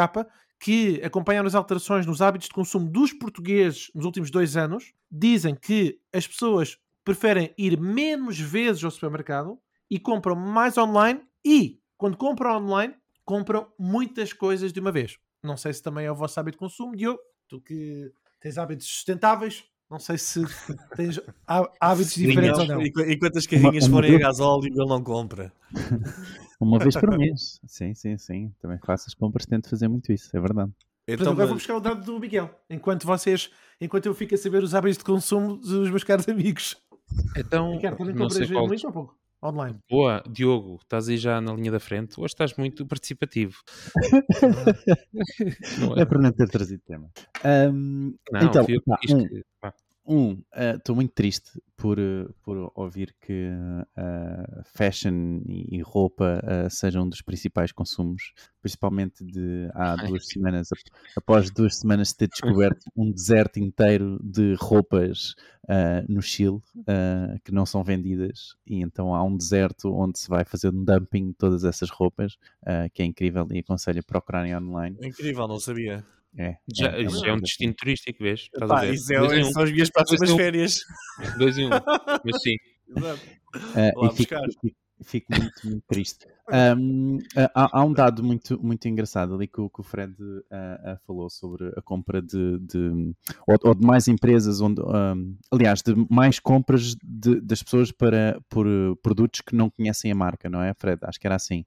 [0.63, 5.57] que acompanharam as alterações nos hábitos de consumo dos portugueses nos últimos dois anos, dizem
[5.57, 9.59] que as pessoas preferem ir menos vezes ao supermercado
[9.91, 12.95] e compram mais online e, quando compram online,
[13.25, 15.19] compram muitas coisas de uma vez.
[15.43, 18.87] Não sei se também é o vosso hábito de consumo, Diogo, tu que tens hábitos
[18.87, 20.45] sustentáveis, não sei se
[20.95, 21.19] tens
[21.81, 22.83] hábitos diferentes ou não.
[22.83, 25.53] E quantas carrinhas forem a gasóleo ele não compra?
[26.61, 27.61] Uma vez por mês.
[27.67, 28.53] Sim, sim, sim.
[28.61, 30.73] Também faço as compras, tento fazer muito isso, é verdade.
[31.09, 34.63] Então, agora vou buscar o dado do Miguel, enquanto vocês, enquanto eu fico a saber
[34.63, 36.77] os hábitos de consumo dos meus caros amigos.
[37.37, 38.69] Então, Ricardo, não sei qual...
[38.69, 39.23] muito ou pouco?
[39.43, 39.79] online.
[39.91, 42.19] Boa, Diogo, estás aí já na linha da frente.
[42.19, 43.57] Hoje estás muito participativo.
[45.97, 46.03] é?
[46.03, 47.11] é para não ter trazido tema.
[47.45, 48.65] Um, não, então,
[49.61, 50.05] pá, um.
[50.05, 50.43] Um,
[50.77, 51.51] estou uh, muito triste
[51.83, 56.41] por, uh, por ouvir que uh, fashion e, e roupa
[56.71, 60.69] sejam um dos principais consumos, principalmente de há duas semanas,
[61.17, 65.35] após duas semanas de ter descoberto um deserto inteiro de roupas
[66.09, 66.61] no Chile
[67.45, 71.29] que não são vendidas, e então há um deserto onde se vai fazer um dumping
[71.29, 72.37] de todas essas roupas,
[72.93, 74.97] que é incrível e aconselho a procurarem online.
[75.01, 76.05] É incrível, não sabia.
[76.39, 78.49] É, já, é, é, é um destino turístico, vês?
[78.67, 79.53] Pá, isso, é, um.
[79.53, 80.81] são as minhas próximas dois férias.
[81.37, 81.69] Dois e um,
[82.25, 82.57] mas sim.
[82.97, 83.21] Exato.
[83.55, 86.27] Uh, e fico, fico, fico, muito, muito triste.
[86.51, 87.19] Um,
[87.55, 90.99] há, há, um dado muito, muito engraçado ali que, o, que o Fred uh, uh,
[91.07, 93.15] falou sobre a compra de, de
[93.47, 98.41] ou, ou, de mais empresas, onde, um, aliás, de mais compras de, das pessoas para,
[98.49, 98.67] por
[99.03, 100.99] produtos que não conhecem a marca, não é, Fred?
[101.03, 101.65] Acho que era assim.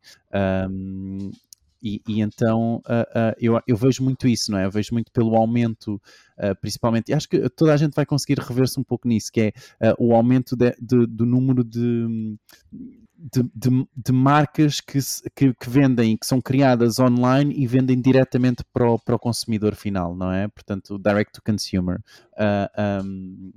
[1.81, 4.65] E, e então uh, uh, eu, eu, vejo muito isso, não é?
[4.65, 6.01] Eu vejo muito pelo aumento,
[6.37, 9.41] uh, principalmente, e acho que toda a gente vai conseguir rever-se um pouco nisso, que
[9.41, 9.53] é
[9.99, 12.37] o aumento de, de, do número de,
[13.17, 14.99] de, de, marcas que,
[15.35, 19.75] que, que, vendem, que são criadas online e vendem diretamente para o, para o consumidor
[19.75, 20.47] final, não é?
[20.47, 22.01] Portanto, direct to consumer.
[23.03, 23.51] Um,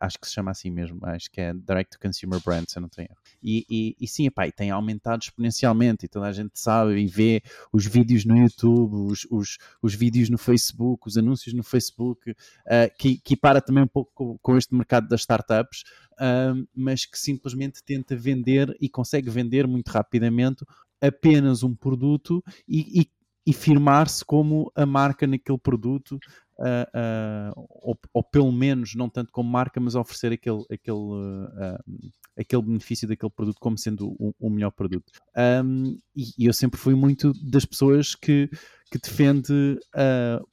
[0.00, 2.82] acho que se chama assim mesmo, acho que é Direct to Consumer Brand, se eu
[2.82, 3.20] não tenho erro.
[3.42, 7.06] E, e, e sim, epá, e tem aumentado exponencialmente, e toda a gente sabe e
[7.06, 7.42] vê
[7.72, 12.34] os vídeos no YouTube, os, os, os vídeos no Facebook, os anúncios no Facebook, uh,
[12.98, 15.82] que, que para também um pouco com, com este mercado das startups,
[16.14, 20.64] uh, mas que simplesmente tenta vender e consegue vender muito rapidamente
[21.00, 23.10] apenas um produto e, e,
[23.46, 26.18] e firmar-se como a marca naquele produto
[26.58, 32.02] uh, uh, ou, ou, pelo menos não tanto como marca, mas oferecer aquele, aquele, uh,
[32.38, 35.12] aquele benefício daquele produto como sendo o, o melhor produto.
[35.64, 38.48] Um, e, e, eu sempre fui muito das pessoas que,
[38.90, 39.78] que defende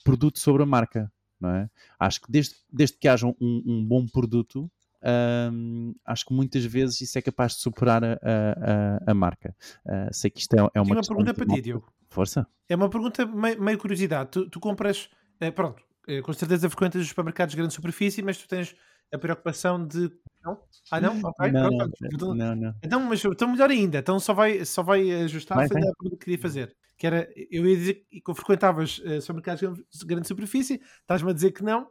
[0.04, 1.12] produto sobre a marca.
[1.40, 1.70] Não é?
[2.00, 4.70] Acho que desde, desde que haja um, um bom produto,
[5.04, 9.56] um, acho que muitas vezes isso é capaz de superar a, a, a marca.
[9.86, 11.92] Uh, sei que isto é, é uma, uma pergunta para ti, Diogo.
[12.10, 12.46] Força.
[12.68, 14.30] É uma pergunta meio, meio curiosidade.
[14.32, 15.10] Tu, tu compras,
[15.42, 18.76] uh, pronto, eh, com certeza frequentas os supermercados de grande superfície, mas tu tens
[19.14, 20.12] a preocupação de.
[20.44, 20.60] Não?
[20.90, 21.20] Ah, não?
[21.24, 21.98] Ok, não, pronto.
[22.02, 22.76] Não, então, não, não.
[22.84, 26.18] Então, mas então melhor ainda, então só vai, só vai ajustar vai, a pergunta que
[26.18, 26.76] queria fazer.
[26.98, 31.52] Que era, eu ia dizer que frequentavas uh, supermercados de grande superfície, estás-me a dizer
[31.52, 31.90] que não.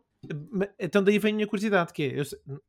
[0.78, 2.24] Então daí vem a minha curiosidade, que é, eu,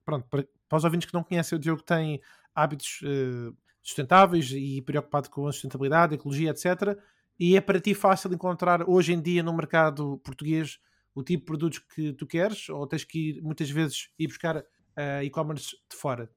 [0.05, 2.21] pronto, para, para, os ouvintes que não conhecem, o Diogo tem
[2.55, 6.97] hábitos uh, sustentáveis e preocupado com a sustentabilidade, ecologia, etc.
[7.39, 10.79] E é para ti fácil encontrar hoje em dia no mercado português
[11.13, 14.57] o tipo de produtos que tu queres ou tens que ir muitas vezes ir buscar
[14.57, 16.29] uh, e-commerce de fora?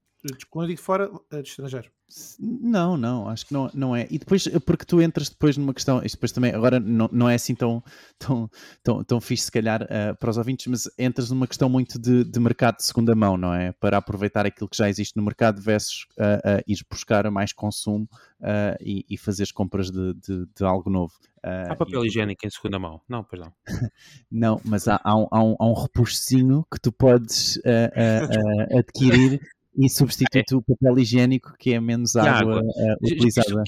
[0.50, 1.90] Quando digo fora, uh, de estrangeiro.
[2.38, 4.06] Não, não, acho que não, não é.
[4.10, 7.34] E depois, porque tu entras depois numa questão, isto depois também, agora não, não é
[7.34, 7.82] assim tão,
[8.18, 8.48] tão,
[8.82, 12.22] tão, tão fixe, se calhar, uh, para os ouvintes, mas entras numa questão muito de,
[12.22, 13.72] de mercado de segunda mão, não é?
[13.72, 18.08] Para aproveitar aquilo que já existe no mercado versus uh, uh, ir buscar mais consumo
[18.40, 21.12] uh, e, e fazer compras de, de, de, algo novo.
[21.44, 22.08] Uh, há papel e...
[22.08, 23.00] higiênico em segunda mão?
[23.08, 23.52] Não, pois não.
[24.30, 29.40] não, mas há, há, um, há, um, há um repuxozinho que tu podes uh, adquirir
[29.76, 30.54] e substitui é.
[30.56, 32.62] o papel higiênico que é menos água, água.
[33.02, 33.62] utilizada.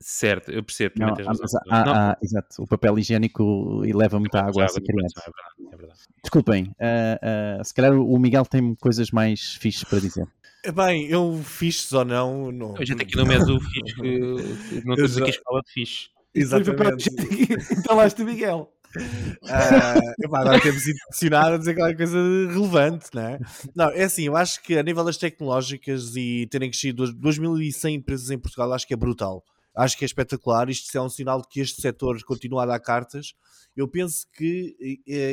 [0.00, 0.94] Certo, eu percebo.
[0.98, 1.14] Não,
[1.70, 5.22] há, há, exato, o papel higiênico leva muita é água a criança.
[5.72, 6.20] É verdade, é.
[6.22, 10.26] Desculpem, uh, uh, se calhar o Miguel tem coisas mais fixes para dizer.
[10.74, 12.50] Bem, eu fiz ou não.
[12.50, 16.08] não a gente aqui no mês do fixe, não temos aqui a escola de fixe.
[16.34, 17.10] Exatamente.
[17.78, 18.72] Então lá está Miguel.
[18.96, 23.38] Uh, epá, agora temos intencionado a dizer qualquer coisa relevante, não é?
[23.74, 28.30] Não, é assim, eu acho que a nível das tecnológicas e terem crescido 2.100 empresas
[28.30, 29.44] em Portugal, acho que é brutal.
[29.74, 30.68] Acho que é espetacular.
[30.68, 33.34] Isto é um sinal de que este setor continua a dar cartas.
[33.74, 34.76] Eu penso que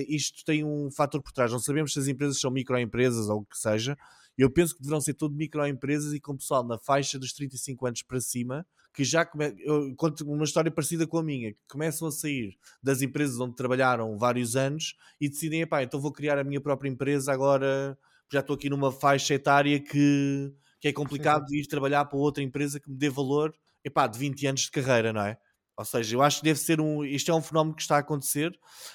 [0.08, 1.52] isto tem um fator por trás.
[1.52, 3.98] Não sabemos se as empresas são microempresas ou o que seja.
[4.38, 8.02] Eu penso que deverão ser tudo microempresas e com pessoal na faixa dos 35 anos
[8.02, 9.54] para cima, que já come...
[9.60, 13.56] eu conto uma história parecida com a minha, que começam a sair das empresas onde
[13.56, 17.98] trabalharam vários anos e decidem, pá, então vou criar a minha própria empresa agora,
[18.32, 22.80] já estou aqui numa faixa etária que, que é complicado ir trabalhar para outra empresa
[22.80, 25.38] que me dê valor, epá, de 20 anos de carreira, não é?
[25.80, 27.06] Ou seja, eu acho que deve ser um.
[27.06, 28.52] Isto é um fenómeno que está a acontecer.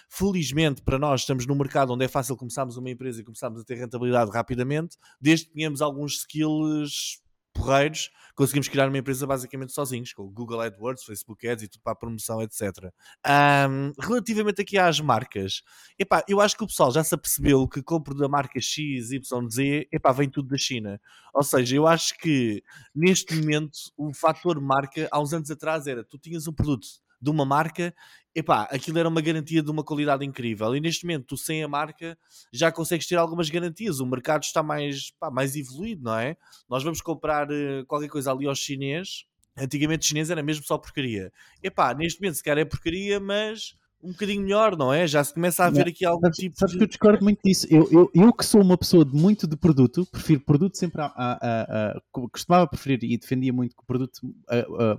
[0.06, 3.64] Felizmente, para nós, estamos num mercado onde é fácil começarmos uma empresa e começarmos a
[3.64, 7.23] ter rentabilidade rapidamente, desde que tenhamos alguns skills
[7.54, 11.92] porreiros, conseguimos criar uma empresa basicamente sozinhos, com Google AdWords, Facebook Ads e tudo para
[11.92, 12.92] a promoção, etc.
[13.26, 15.62] Um, relativamente aqui às marcas,
[15.98, 19.48] epá, eu acho que o pessoal já se apercebeu que compro da marca X, Y,
[19.50, 21.00] Z, epá, vem tudo da China.
[21.32, 22.62] Ou seja, eu acho que
[22.94, 27.30] neste momento o fator marca, há uns anos atrás, era tu tinhas um produto de
[27.30, 27.94] uma marca,
[28.34, 30.76] epá, aquilo era uma garantia de uma qualidade incrível.
[30.76, 32.18] E neste momento, tu sem a marca
[32.52, 33.98] já consegues ter algumas garantias.
[33.98, 36.36] O mercado está mais, pá, mais evoluído, não é?
[36.68, 39.24] Nós vamos comprar uh, qualquer coisa ali ao chinês.
[39.56, 41.32] Antigamente chinês era mesmo só porcaria.
[41.62, 43.74] Epá, neste momento se calhar é porcaria, mas
[44.04, 45.06] um bocadinho melhor, não é?
[45.06, 46.78] Já se começa a ver aqui algum sabes, tipo sabes de...
[46.78, 47.66] que eu discordo muito disso.
[47.70, 51.06] Eu, eu, eu que sou uma pessoa de muito de produto, prefiro produto sempre a,
[51.06, 54.20] a, a, a costumava preferir e defendia muito que o produto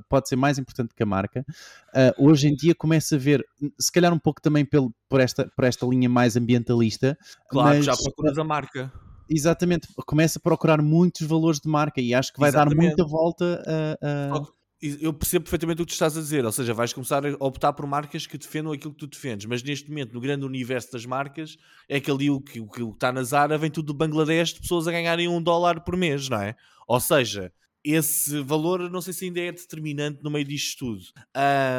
[0.09, 1.45] pode ser mais importante que a marca.
[2.17, 3.45] hoje em dia começo a ver,
[3.79, 7.17] se calhar um pouco também pelo, por, esta, por esta linha mais ambientalista.
[7.49, 8.91] Claro, mas, já procuras a marca.
[9.29, 12.77] Exatamente, começa a procurar muitos valores de marca e acho que vai Exatamente.
[12.77, 13.63] dar muita volta
[14.01, 14.37] a.
[14.37, 14.54] a
[15.01, 17.73] eu percebo perfeitamente o que tu estás a dizer, ou seja, vais começar a optar
[17.73, 21.05] por marcas que defendam aquilo que tu defendes, mas neste momento, no grande universo das
[21.05, 24.53] marcas, é que ali o que, o que está na Zara vem tudo do Bangladesh
[24.53, 26.55] de pessoas a ganharem um dólar por mês, não é?
[26.87, 27.51] Ou seja,
[27.85, 31.03] esse valor não sei se ainda é determinante no meio disto tudo.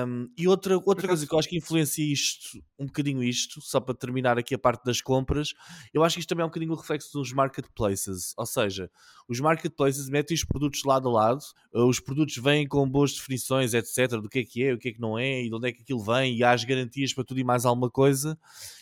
[0.07, 3.81] Um, e outra, outra coisa que eu acho que influencia isto, um bocadinho isto, só
[3.81, 5.53] para terminar aqui a parte das compras,
[5.93, 8.35] eu acho que isto também é um bocadinho o reflexo dos marketplaces.
[8.37, 8.89] Ou seja,
[9.29, 11.43] os marketplaces metem os produtos lado a lado,
[11.73, 14.93] os produtos vêm com boas definições, etc., do que é que é, o que é
[14.93, 17.25] que não é, e de onde é que aquilo vem, e há as garantias para
[17.25, 18.39] tudo e mais alguma coisa.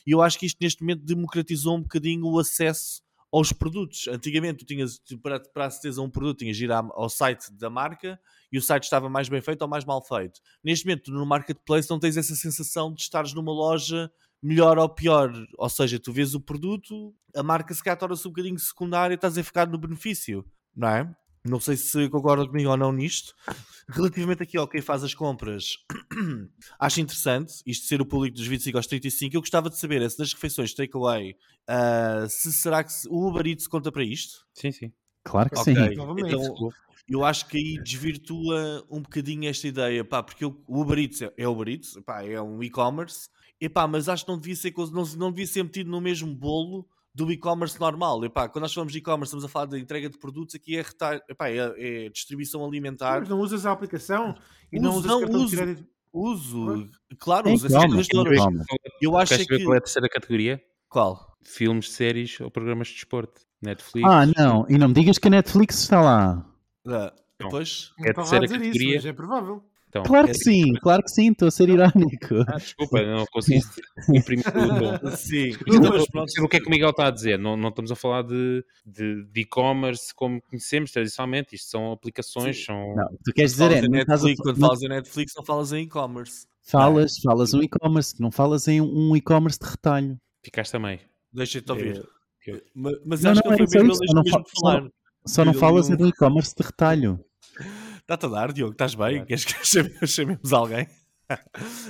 [0.06, 3.03] E eu acho que isto neste momento democratizou um bocadinho o acesso
[3.34, 4.06] aos produtos.
[4.06, 7.68] Antigamente, tu tinhas, para, para aceder a um produto, tinhas de ir ao site da
[7.68, 8.18] marca
[8.52, 10.40] e o site estava mais bem feito ou mais mal feito.
[10.62, 14.08] Neste momento, no marketplace, não tens essa sensação de estares numa loja
[14.40, 15.32] melhor ou pior.
[15.58, 19.16] Ou seja, tu vês o produto, a marca se calhar torna-se um bocadinho secundária e
[19.16, 20.44] estás a ficar no benefício,
[20.76, 21.16] não é?
[21.44, 23.34] Não sei se concorda comigo ou não nisto.
[23.88, 25.76] Relativamente aqui ao quem faz as compras,
[26.80, 29.36] acho interessante isto ser o público dos 25 aos 35.
[29.36, 31.36] Eu gostava de saber se nas refeições takeaway,
[31.68, 34.46] uh, se será que o Uber Eats conta para isto?
[34.54, 34.92] Sim, sim.
[35.22, 35.74] Claro que okay.
[35.74, 35.92] sim.
[35.92, 36.72] Então,
[37.06, 41.32] eu acho que aí desvirtua um bocadinho esta ideia, pá, porque o Uber Eats é,
[41.36, 43.28] é Uber Eats, pá, é um e-commerce,
[43.90, 47.30] mas acho que não devia ser, não, não devia ser metido no mesmo bolo do
[47.30, 48.24] e-commerce normal.
[48.24, 50.82] Epá, quando nós falamos de e-commerce, estamos a falar de entrega de produtos, aqui é,
[50.82, 53.20] retalho, epá, é, é distribuição alimentar.
[53.20, 54.34] Mas não usas a aplicação
[54.72, 55.86] e uso, não usas não, uso, de...
[56.12, 56.90] uso.
[57.18, 57.68] Claro, uso.
[59.00, 59.64] Eu acho que...
[59.64, 60.60] qual é a terceira categoria?
[60.88, 61.36] Qual?
[61.42, 63.42] Filmes, séries ou programas de desporto.
[63.62, 64.06] Netflix.
[64.06, 64.66] Ah, não.
[64.68, 66.46] E não me digas que a Netflix está lá.
[66.86, 68.98] Ah, depois, é a terceira categoria.
[68.98, 69.64] Isso, é provável.
[69.94, 72.34] Então, claro que é sim, claro que sim, estou a ser irónico.
[72.48, 73.60] Ah, desculpa, não consegui
[74.12, 75.10] imprimir tudo.
[75.16, 75.52] sim,
[76.42, 77.38] o que é que o Miguel está a dizer.
[77.38, 78.64] Não, não estamos a falar de
[79.36, 81.54] e-commerce como conhecemos tradicionalmente.
[81.54, 82.56] Isto são aplicações.
[82.56, 82.64] Sim.
[82.64, 82.94] São...
[82.96, 83.88] Não, tu queres dizer é.
[83.88, 84.42] Netflix, a...
[84.42, 86.46] Quando falas em Netflix, não falas em e-commerce.
[86.62, 90.18] Falas, falas um e-commerce, não falas em um e-commerce de retalho.
[90.42, 91.00] Ficaste também.
[91.32, 92.04] Deixa-te ouvir.
[92.48, 94.88] É, mas, mas não, acho não, que não foi mesmo, só não, fa falar.
[95.26, 97.24] Só não falas em um e-commerce de retalho.
[98.04, 98.72] Está-te a dar, Diogo?
[98.72, 99.20] Estás bem?
[99.20, 99.24] É.
[99.24, 99.54] Queres que
[100.06, 100.86] chamemos alguém?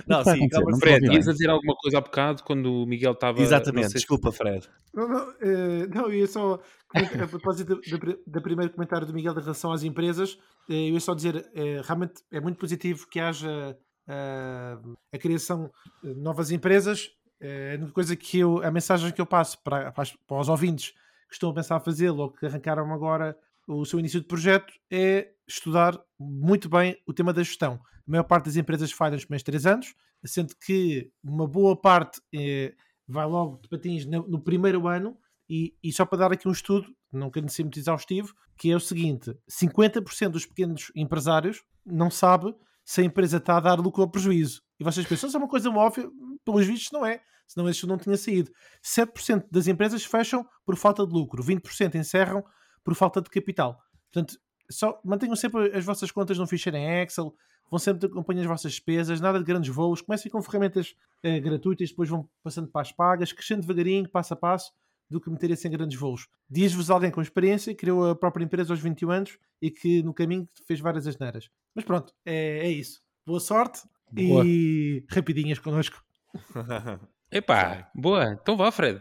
[0.07, 3.12] Não, não sim, calma, Fred, ias a dizer alguma coisa há bocado quando o Miguel
[3.12, 3.40] estava.
[3.42, 4.69] Exatamente, desculpa, Fred.
[4.94, 6.60] Não, não, uh, não eu ia só.
[6.94, 7.81] A propósito
[8.25, 11.83] do primeiro comentário do Miguel em relação às empresas, uh, eu ia só dizer: uh,
[11.83, 15.69] realmente é muito positivo que haja a criação
[16.00, 17.10] de novas empresas.
[17.42, 18.62] a única coisa que eu.
[18.62, 20.92] A mensagem que eu passo para, para, para os ouvintes
[21.29, 23.37] que estão a pensar fazê-lo ou que arrancaram agora
[23.67, 27.81] o seu início de projeto é estudar muito bem o tema da gestão.
[28.06, 29.94] A maior parte das empresas falham nos primeiros três anos,
[30.25, 32.75] sendo que uma boa parte é,
[33.06, 35.17] vai logo de patins no, no primeiro ano.
[35.48, 38.77] E, e, só para dar aqui um estudo, nunca quero ser muito exaustivo, que é
[38.77, 42.54] o seguinte: 50% dos pequenos empresários não sabe
[42.85, 44.62] se a empresa está a dar lucro ou prejuízo.
[44.79, 46.08] E vocês pensam, isso é uma coisa óbvia,
[46.44, 48.50] pelos vistos não é, senão isso não tinha saído.
[48.83, 52.44] 7% das empresas fecham por falta de lucro, 20% encerram
[52.85, 53.82] por falta de capital.
[54.12, 54.38] Portanto,
[54.70, 57.35] só mantenham sempre as vossas contas num ficheiro em Excel,
[57.70, 61.90] vão sempre acompanhar as vossas despesas, nada de grandes voos, comecem com ferramentas eh, gratuitas,
[61.90, 64.72] depois vão passando para as pagas, crescendo devagarinho, passo a passo,
[65.10, 66.28] do que meterem-se em grandes voos.
[66.48, 70.48] Diz-vos alguém com experiência, criou a própria empresa aos 21 anos e que no caminho
[70.66, 71.48] fez várias asneiras.
[71.74, 73.02] Mas pronto, é, é isso.
[73.26, 73.80] Boa sorte
[74.10, 74.44] boa.
[74.46, 76.02] e rapidinhas connosco.
[77.30, 78.38] Epá, boa.
[78.40, 79.00] Então vá, Fred.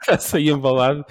[0.00, 1.04] Está sair embalado.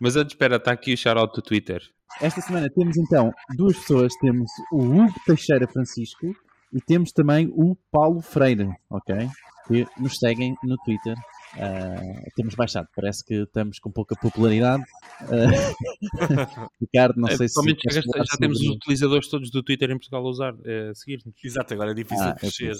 [0.00, 1.82] Mas antes, espera, está aqui o shout-out do Twitter.
[2.20, 4.12] Esta semana temos então duas pessoas.
[4.20, 6.34] Temos o Hugo Teixeira Francisco
[6.72, 9.28] e temos também o Paulo Freire, ok?
[9.66, 11.16] Que nos seguem no Twitter
[11.56, 14.84] Uh, temos baixado, parece que estamos com pouca popularidade.
[15.22, 16.10] Uh,
[16.80, 17.60] Ricardo, não é, sei se.
[17.90, 21.34] Já, já temos os utilizadores todos do Twitter em Portugal a usar, uh, a seguir-nos.
[21.44, 22.70] Exato, agora é difícil ah, crescer.
[22.70, 22.74] É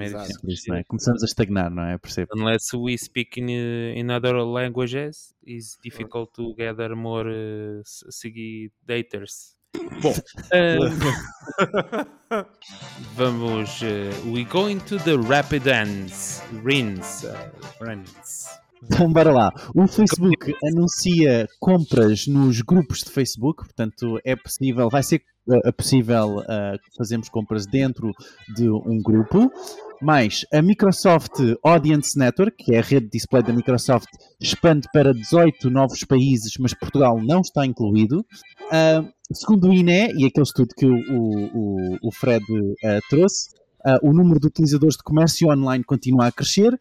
[0.00, 0.84] Exato, isso, é?
[0.84, 1.98] Começamos a estagnar, não é?
[1.98, 2.28] Percebo.
[2.34, 9.56] Unless we speak in, in other languages, it's difficult to gather more uh, seguidores.
[10.02, 10.12] Bom,
[10.52, 10.90] uh,
[13.14, 13.82] vamos.
[13.82, 16.42] Uh, we go into the rapid ends.
[16.62, 17.24] Rins.
[17.24, 17.50] Uh,
[18.84, 19.52] Então, bora lá.
[19.74, 26.38] O Facebook anuncia compras nos grupos de Facebook, portanto, é possível, vai ser uh, possível
[26.38, 28.12] uh, fazermos compras dentro
[28.54, 29.50] de um grupo.
[30.02, 34.08] Mais a Microsoft Audience Network, que é a rede de display da Microsoft,
[34.40, 38.18] expande para 18 novos países, mas Portugal não está incluído.
[38.18, 42.74] Uh, segundo o INE, e aquele estudo que o, o, o Fred uh,
[43.08, 43.50] trouxe,
[43.86, 46.76] uh, o número de utilizadores de comércio online continua a crescer,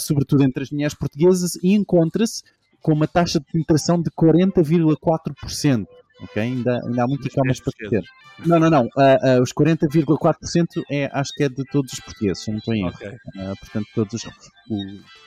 [0.00, 2.42] sobretudo entre as mulheres portuguesas, e encontra-se
[2.82, 5.86] com uma taxa de penetração de 40,4%
[6.24, 6.42] ok?
[6.42, 8.02] Ainda, ainda há muito e-commerce para crescer.
[8.44, 8.84] Não, não, não.
[8.84, 12.86] Uh, uh, os 40,4% é, acho que é de todos os portugueses, não estou em
[12.86, 13.08] okay.
[13.08, 14.24] uh, portanto, todos os,
[14.70, 14.76] o,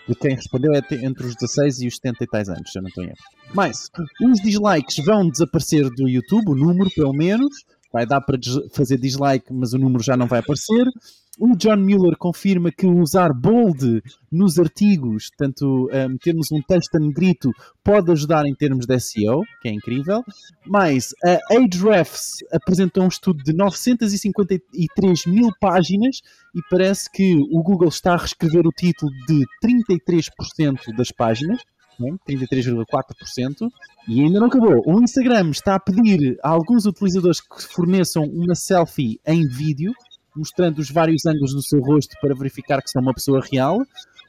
[0.10, 2.82] de quem respondeu é entre os 16 e os 70 e tais anos, se eu
[2.82, 3.18] não estou em erro.
[3.54, 3.90] Mas,
[4.22, 7.66] os dislikes vão desaparecer do YouTube, o número pelo menos.
[7.98, 8.38] Vai dar para
[8.74, 10.86] fazer dislike, mas o número já não vai aparecer.
[11.40, 17.00] O John Mueller confirma que usar bold nos artigos, tanto um, termos um texto a
[17.00, 17.50] negrito,
[17.84, 20.24] pode ajudar em termos de SEO, que é incrível.
[20.64, 26.22] Mas a Ahrefs apresentou um estudo de 953 mil páginas
[26.56, 31.64] e parece que o Google está a reescrever o título de 33% das páginas.
[32.28, 33.70] 33,4%,
[34.08, 34.82] e ainda não acabou.
[34.86, 39.92] O Instagram está a pedir a alguns utilizadores que forneçam uma selfie em vídeo,
[40.36, 43.80] mostrando os vários ângulos do seu rosto para verificar que são uma pessoa real.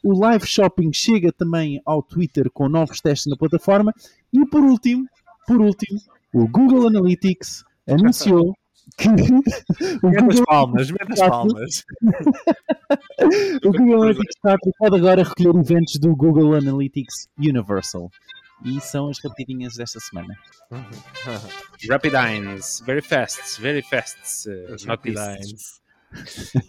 [0.03, 3.93] O live shopping chega também ao Twitter com novos testes na plataforma.
[4.33, 5.07] E por último,
[5.47, 6.01] por último,
[6.33, 8.55] o Google Analytics anunciou
[8.97, 9.09] que
[10.03, 11.85] o Google palmas, as palmas.
[13.65, 18.11] o Google Analytics 4 pode agora recolher eventos do Google Analytics Universal.
[18.65, 20.37] E são as rapidinhas desta semana.
[21.89, 24.49] Rapidines, very fast, very fast.
[24.49, 25.81] Uh, Rapidines.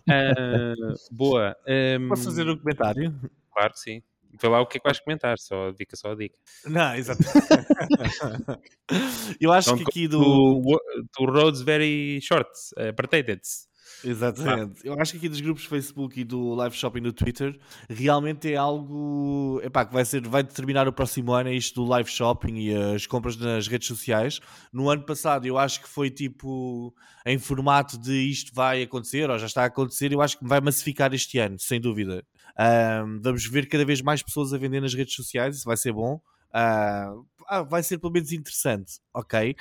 [0.08, 1.56] Uh, boa.
[1.68, 3.20] Um, Posso fazer um comentário?
[3.52, 4.04] Claro que sim.
[4.42, 6.38] Vê lá o que é que vais comentar, só dica, só a dica.
[6.66, 7.24] Não, exato.
[9.40, 10.62] Eu acho que aqui do.
[11.18, 12.94] Do Roads Very Short, uh,
[14.04, 14.86] Exatamente.
[14.86, 17.58] Eu acho que aqui dos grupos Facebook e do live shopping no Twitter
[17.90, 21.90] realmente é algo epá, que vai, ser, vai determinar o próximo ano, é isto do
[21.90, 24.40] live shopping e as compras nas redes sociais.
[24.72, 26.94] No ano passado eu acho que foi tipo
[27.26, 30.62] em formato de isto vai acontecer ou já está a acontecer, eu acho que vai
[30.62, 32.24] massificar este ano, sem dúvida.
[32.60, 35.94] Um, vamos ver cada vez mais pessoas a vender nas redes sociais, isso vai ser
[35.94, 36.22] bom.
[36.50, 39.56] Uh, vai ser pelo menos interessante, ok?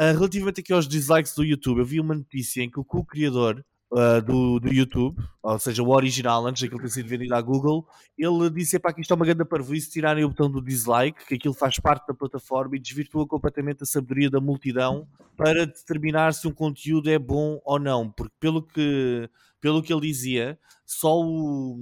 [0.00, 3.64] Uh, relativamente aqui aos dislikes do YouTube, eu vi uma notícia em que o co-criador
[3.90, 7.86] uh, do, do YouTube, ou seja, o original, antes daquilo ter sido vendido à Google,
[8.16, 11.34] ele disse para que isto é uma grande parvoíce tirarem o botão do dislike, que
[11.34, 16.46] aquilo faz parte da plataforma e desvirtua completamente a sabedoria da multidão para determinar se
[16.46, 19.28] um conteúdo é bom ou não, porque pelo que
[19.64, 21.74] pelo que ele dizia, só o,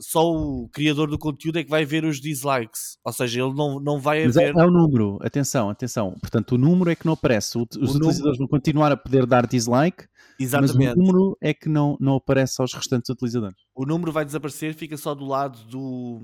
[0.00, 2.96] só o criador do conteúdo é que vai ver os dislikes.
[3.04, 4.56] Ou seja, ele não, não vai Mas haver.
[4.56, 6.14] É, é o número, atenção, atenção.
[6.18, 7.58] Portanto, o número é que não aparece.
[7.58, 8.38] Os o utilizadores número...
[8.38, 10.06] vão continuar a poder dar dislike,
[10.40, 10.78] Exatamente.
[10.78, 13.58] mas o número é que não, não aparece aos restantes utilizadores.
[13.74, 16.18] O número vai desaparecer, fica só do lado do,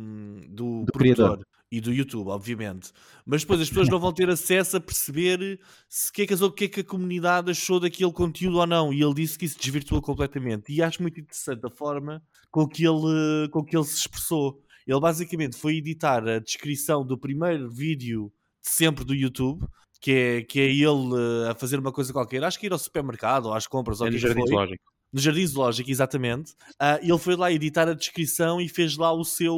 [0.49, 2.93] do, do criador e do YouTube, obviamente.
[3.25, 5.59] Mas depois as pessoas não vão ter acesso a perceber
[5.89, 8.93] se que é que, o que é que a comunidade achou daquele conteúdo ou não.
[8.93, 10.71] E ele disse que isso desvirtuou completamente.
[10.71, 14.61] E acho muito interessante a forma com que ele, com que ele se expressou.
[14.87, 19.67] Ele basicamente foi editar a descrição do primeiro vídeo sempre do YouTube,
[19.99, 23.47] que é, que é ele a fazer uma coisa qualquer, acho que ir ao supermercado
[23.47, 24.92] ou às compras ou é o que Jardim Zoológico.
[25.13, 26.53] No Jardim Zoológico, exatamente.
[26.81, 29.55] Uh, ele foi lá editar a descrição e fez lá o seu,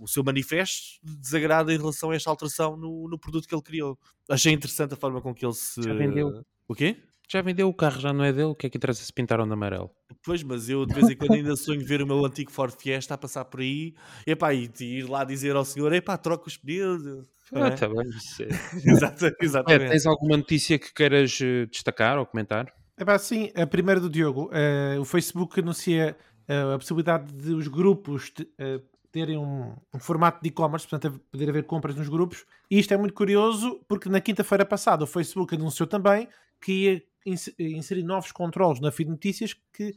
[0.00, 3.62] o seu manifesto de desagrado em relação a esta alteração no, no produto que ele
[3.62, 3.98] criou.
[4.28, 5.82] Achei interessante a forma com que ele se.
[5.82, 6.42] Já vendeu.
[6.66, 6.96] O quê?
[7.30, 8.48] Já vendeu o carro, já não é dele.
[8.48, 9.90] O que é que interessa se pintaram de amarelo?
[10.24, 13.12] Pois, mas eu de vez em quando ainda sonho ver o meu antigo Ford Fiesta
[13.12, 13.94] a passar por aí
[14.26, 17.02] epá, e ir lá dizer ao senhor: epá, troca os pneus.
[17.52, 17.70] Ah, é?
[17.72, 18.08] tá bem.
[19.42, 19.84] exatamente.
[19.84, 22.72] É, tens alguma notícia que queiras eh, destacar ou comentar?
[22.98, 24.50] É pá, sim, a primeira do Diogo.
[24.50, 26.16] Uh, o Facebook anuncia
[26.48, 28.82] uh, a possibilidade de os grupos uh,
[29.12, 32.44] terem um, um, formato de e-commerce, portanto, poder haver compras nos grupos.
[32.68, 36.26] E isto é muito curioso porque na quinta-feira passada o Facebook anunciou também
[36.60, 37.02] que ia
[37.56, 39.94] inserir novos controles na feed notícias que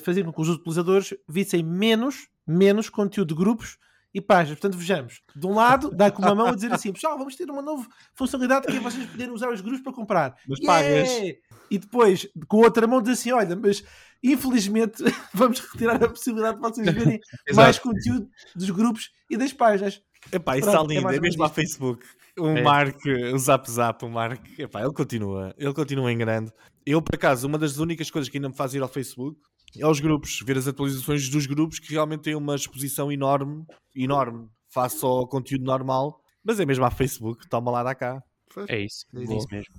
[0.00, 3.78] faziam com que os utilizadores vissem menos, menos conteúdo de grupos
[4.14, 4.58] e páginas.
[4.58, 5.22] Portanto, vejamos.
[5.34, 7.86] De um lado, dá com uma mão a dizer assim: pessoal, vamos ter uma nova
[8.14, 10.36] funcionalidade que é vocês poderem usar os grupos para comprar.
[10.46, 10.84] Mas yeah!
[10.84, 11.36] pagas.
[11.70, 13.82] E depois, com outra mão, diz assim: olha, mas
[14.22, 15.02] infelizmente
[15.34, 17.20] vamos retirar a possibilidade de vocês verem
[17.54, 20.02] mais conteúdo dos grupos e das páginas.
[20.30, 22.06] Epá, isso está lindo, é, é mesmo a Facebook.
[22.38, 22.62] O é.
[22.62, 22.98] Mark,
[23.34, 26.52] o Zap Zap, o Mark, epá, ele continua, ele continua em grande.
[26.86, 29.38] Eu, por acaso, uma das únicas coisas que ainda me faz ir ao Facebook
[29.80, 33.64] aos grupos, ver as atualizações dos grupos que realmente têm uma exposição enorme,
[33.94, 38.22] enorme, face ao conteúdo normal, mas é mesmo a Facebook, toma lá da cá.
[38.68, 39.74] É isso, é isso mesmo.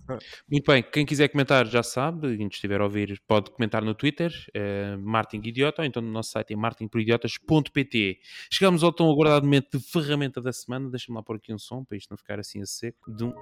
[0.50, 4.32] Muito bem, quem quiser comentar já sabe, quem estiver a ouvir pode comentar no Twitter,
[4.54, 8.20] é, Martin Idiota, ou então no nosso site é martinporidiotas.pt.
[8.52, 11.84] Chegamos ao tão aguardado momento de ferramenta da semana, deixa-me lá pôr aqui um som
[11.86, 13.34] para isto não ficar assim a seco, de um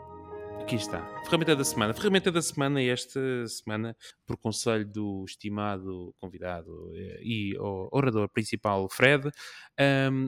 [0.72, 1.06] Aqui está.
[1.26, 1.94] Ferramenta da semana.
[1.94, 3.94] Ferramenta da semana, esta semana,
[4.26, 7.58] por conselho do estimado convidado eh, e
[7.92, 9.30] orador principal, Fred,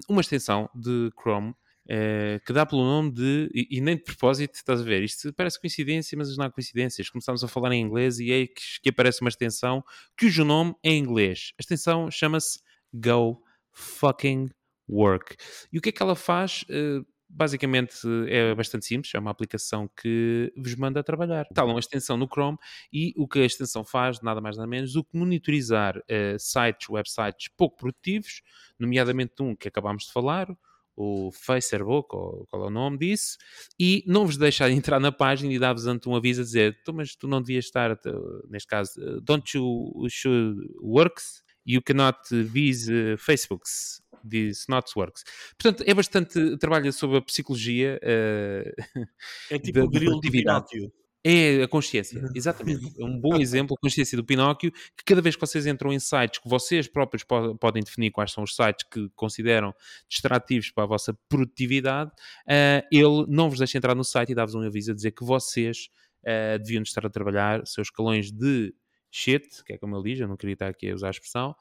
[0.10, 1.56] uma extensão de Chrome
[1.88, 3.50] eh, que dá pelo nome de.
[3.54, 5.02] E, nem de propósito, estás a ver?
[5.02, 7.10] Isto parece coincidência, mas não há coincidências.
[7.10, 9.82] Começamos a falar em inglês e é que, que aparece uma extensão
[10.20, 11.54] cujo nome é em inglês.
[11.58, 12.60] A extensão chama-se
[12.94, 13.42] Go
[13.72, 14.50] Fucking
[14.90, 15.38] Work.
[15.72, 16.64] E o que é que ela faz?
[16.64, 17.96] Uh, basicamente
[18.28, 21.48] é bastante simples, é uma aplicação que vos manda trabalhar.
[21.50, 22.58] Está uma extensão no Chrome
[22.92, 26.88] e o que a extensão faz, nada mais nada menos, do que monitorizar uh, sites,
[26.90, 28.42] websites pouco produtivos,
[28.80, 30.48] nomeadamente um que acabámos de falar,
[30.96, 33.38] o Facebook, ou qual é o nome disso,
[33.80, 37.28] e não vos deixa entrar na página e dar-vos um aviso a dizer, mas tu
[37.28, 38.00] não devias estar,
[38.48, 45.24] neste caso, eh, don't you should works, you cannot visit Facebooks this not works.
[45.58, 48.00] Portanto, é bastante, trabalha sobre a psicologia.
[48.04, 49.06] Uh,
[49.50, 50.92] é tipo o grilo de Pinóquio.
[51.26, 52.94] É a consciência, exatamente.
[53.00, 56.00] É um bom exemplo, a consciência do Pinóquio, que cada vez que vocês entram em
[56.00, 59.74] sites que vocês próprios po podem definir quais são os sites que consideram
[60.10, 64.54] distrativos para a vossa produtividade, uh, ele não vos deixa entrar no site e dá-vos
[64.54, 65.88] um aviso a dizer que vocês
[66.24, 68.76] uh, deviam estar a trabalhar seus escalões de
[69.14, 71.56] shit, que é como ele diz, eu não queria estar aqui a usar a expressão,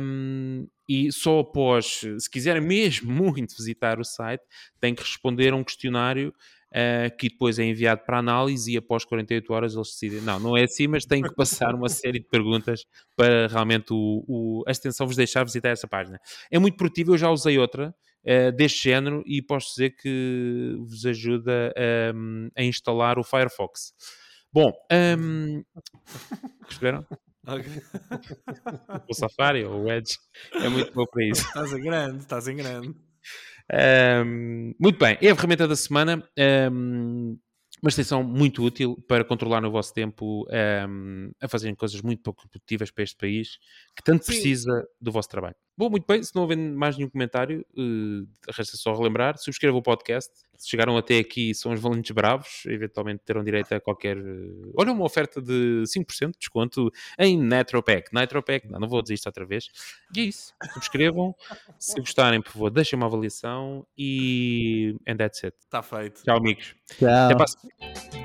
[0.00, 4.42] um, e só após, se quiserem mesmo muito visitar o site,
[4.80, 6.32] têm que responder a um questionário
[6.68, 10.56] uh, que depois é enviado para análise e após 48 horas eles decidem, não, não
[10.56, 14.70] é assim, mas têm que passar uma série de perguntas para realmente o, o, a
[14.70, 16.20] extensão vos deixar visitar essa página.
[16.48, 21.06] É muito produtivo, eu já usei outra, Uh, deste género e posso dizer que vos
[21.06, 21.72] ajuda
[22.14, 23.94] um, a instalar o Firefox.
[24.52, 25.62] Bom, um,
[26.64, 27.06] perceberam?
[27.48, 27.80] Okay.
[29.08, 30.18] o Safari ou o Edge
[30.52, 31.46] é muito bom para isso.
[31.46, 32.94] Estás em grande, estás em grande.
[33.72, 36.22] Um, muito bem, é a ferramenta da semana.
[36.70, 37.38] Um,
[37.82, 40.46] uma extensão muito útil para controlar o vosso tempo
[40.88, 43.56] um, a fazerem coisas muito pouco produtivas para este país
[43.96, 44.32] que tanto Sim.
[44.32, 45.56] precisa do vosso trabalho.
[45.78, 49.82] Bom, muito bem, se não houver mais nenhum comentário, uh, resta só relembrar, subscrevam o
[49.82, 50.28] podcast.
[50.56, 54.18] Se chegaram até aqui são os valentes bravos, eventualmente terão direito a qualquer...
[54.18, 58.12] Uh, olha, uma oferta de 5% de desconto em Nitropack.
[58.12, 59.68] Nitropack, não, não vou dizer isto outra vez.
[60.16, 61.32] E é isso, subscrevam.
[61.78, 64.96] se gostarem, por favor, deixem uma avaliação e...
[65.06, 65.56] And that's it.
[65.60, 66.24] Está feito.
[66.24, 66.74] Tchau, amigos.
[66.98, 67.08] Tchau.
[67.08, 68.17] Até para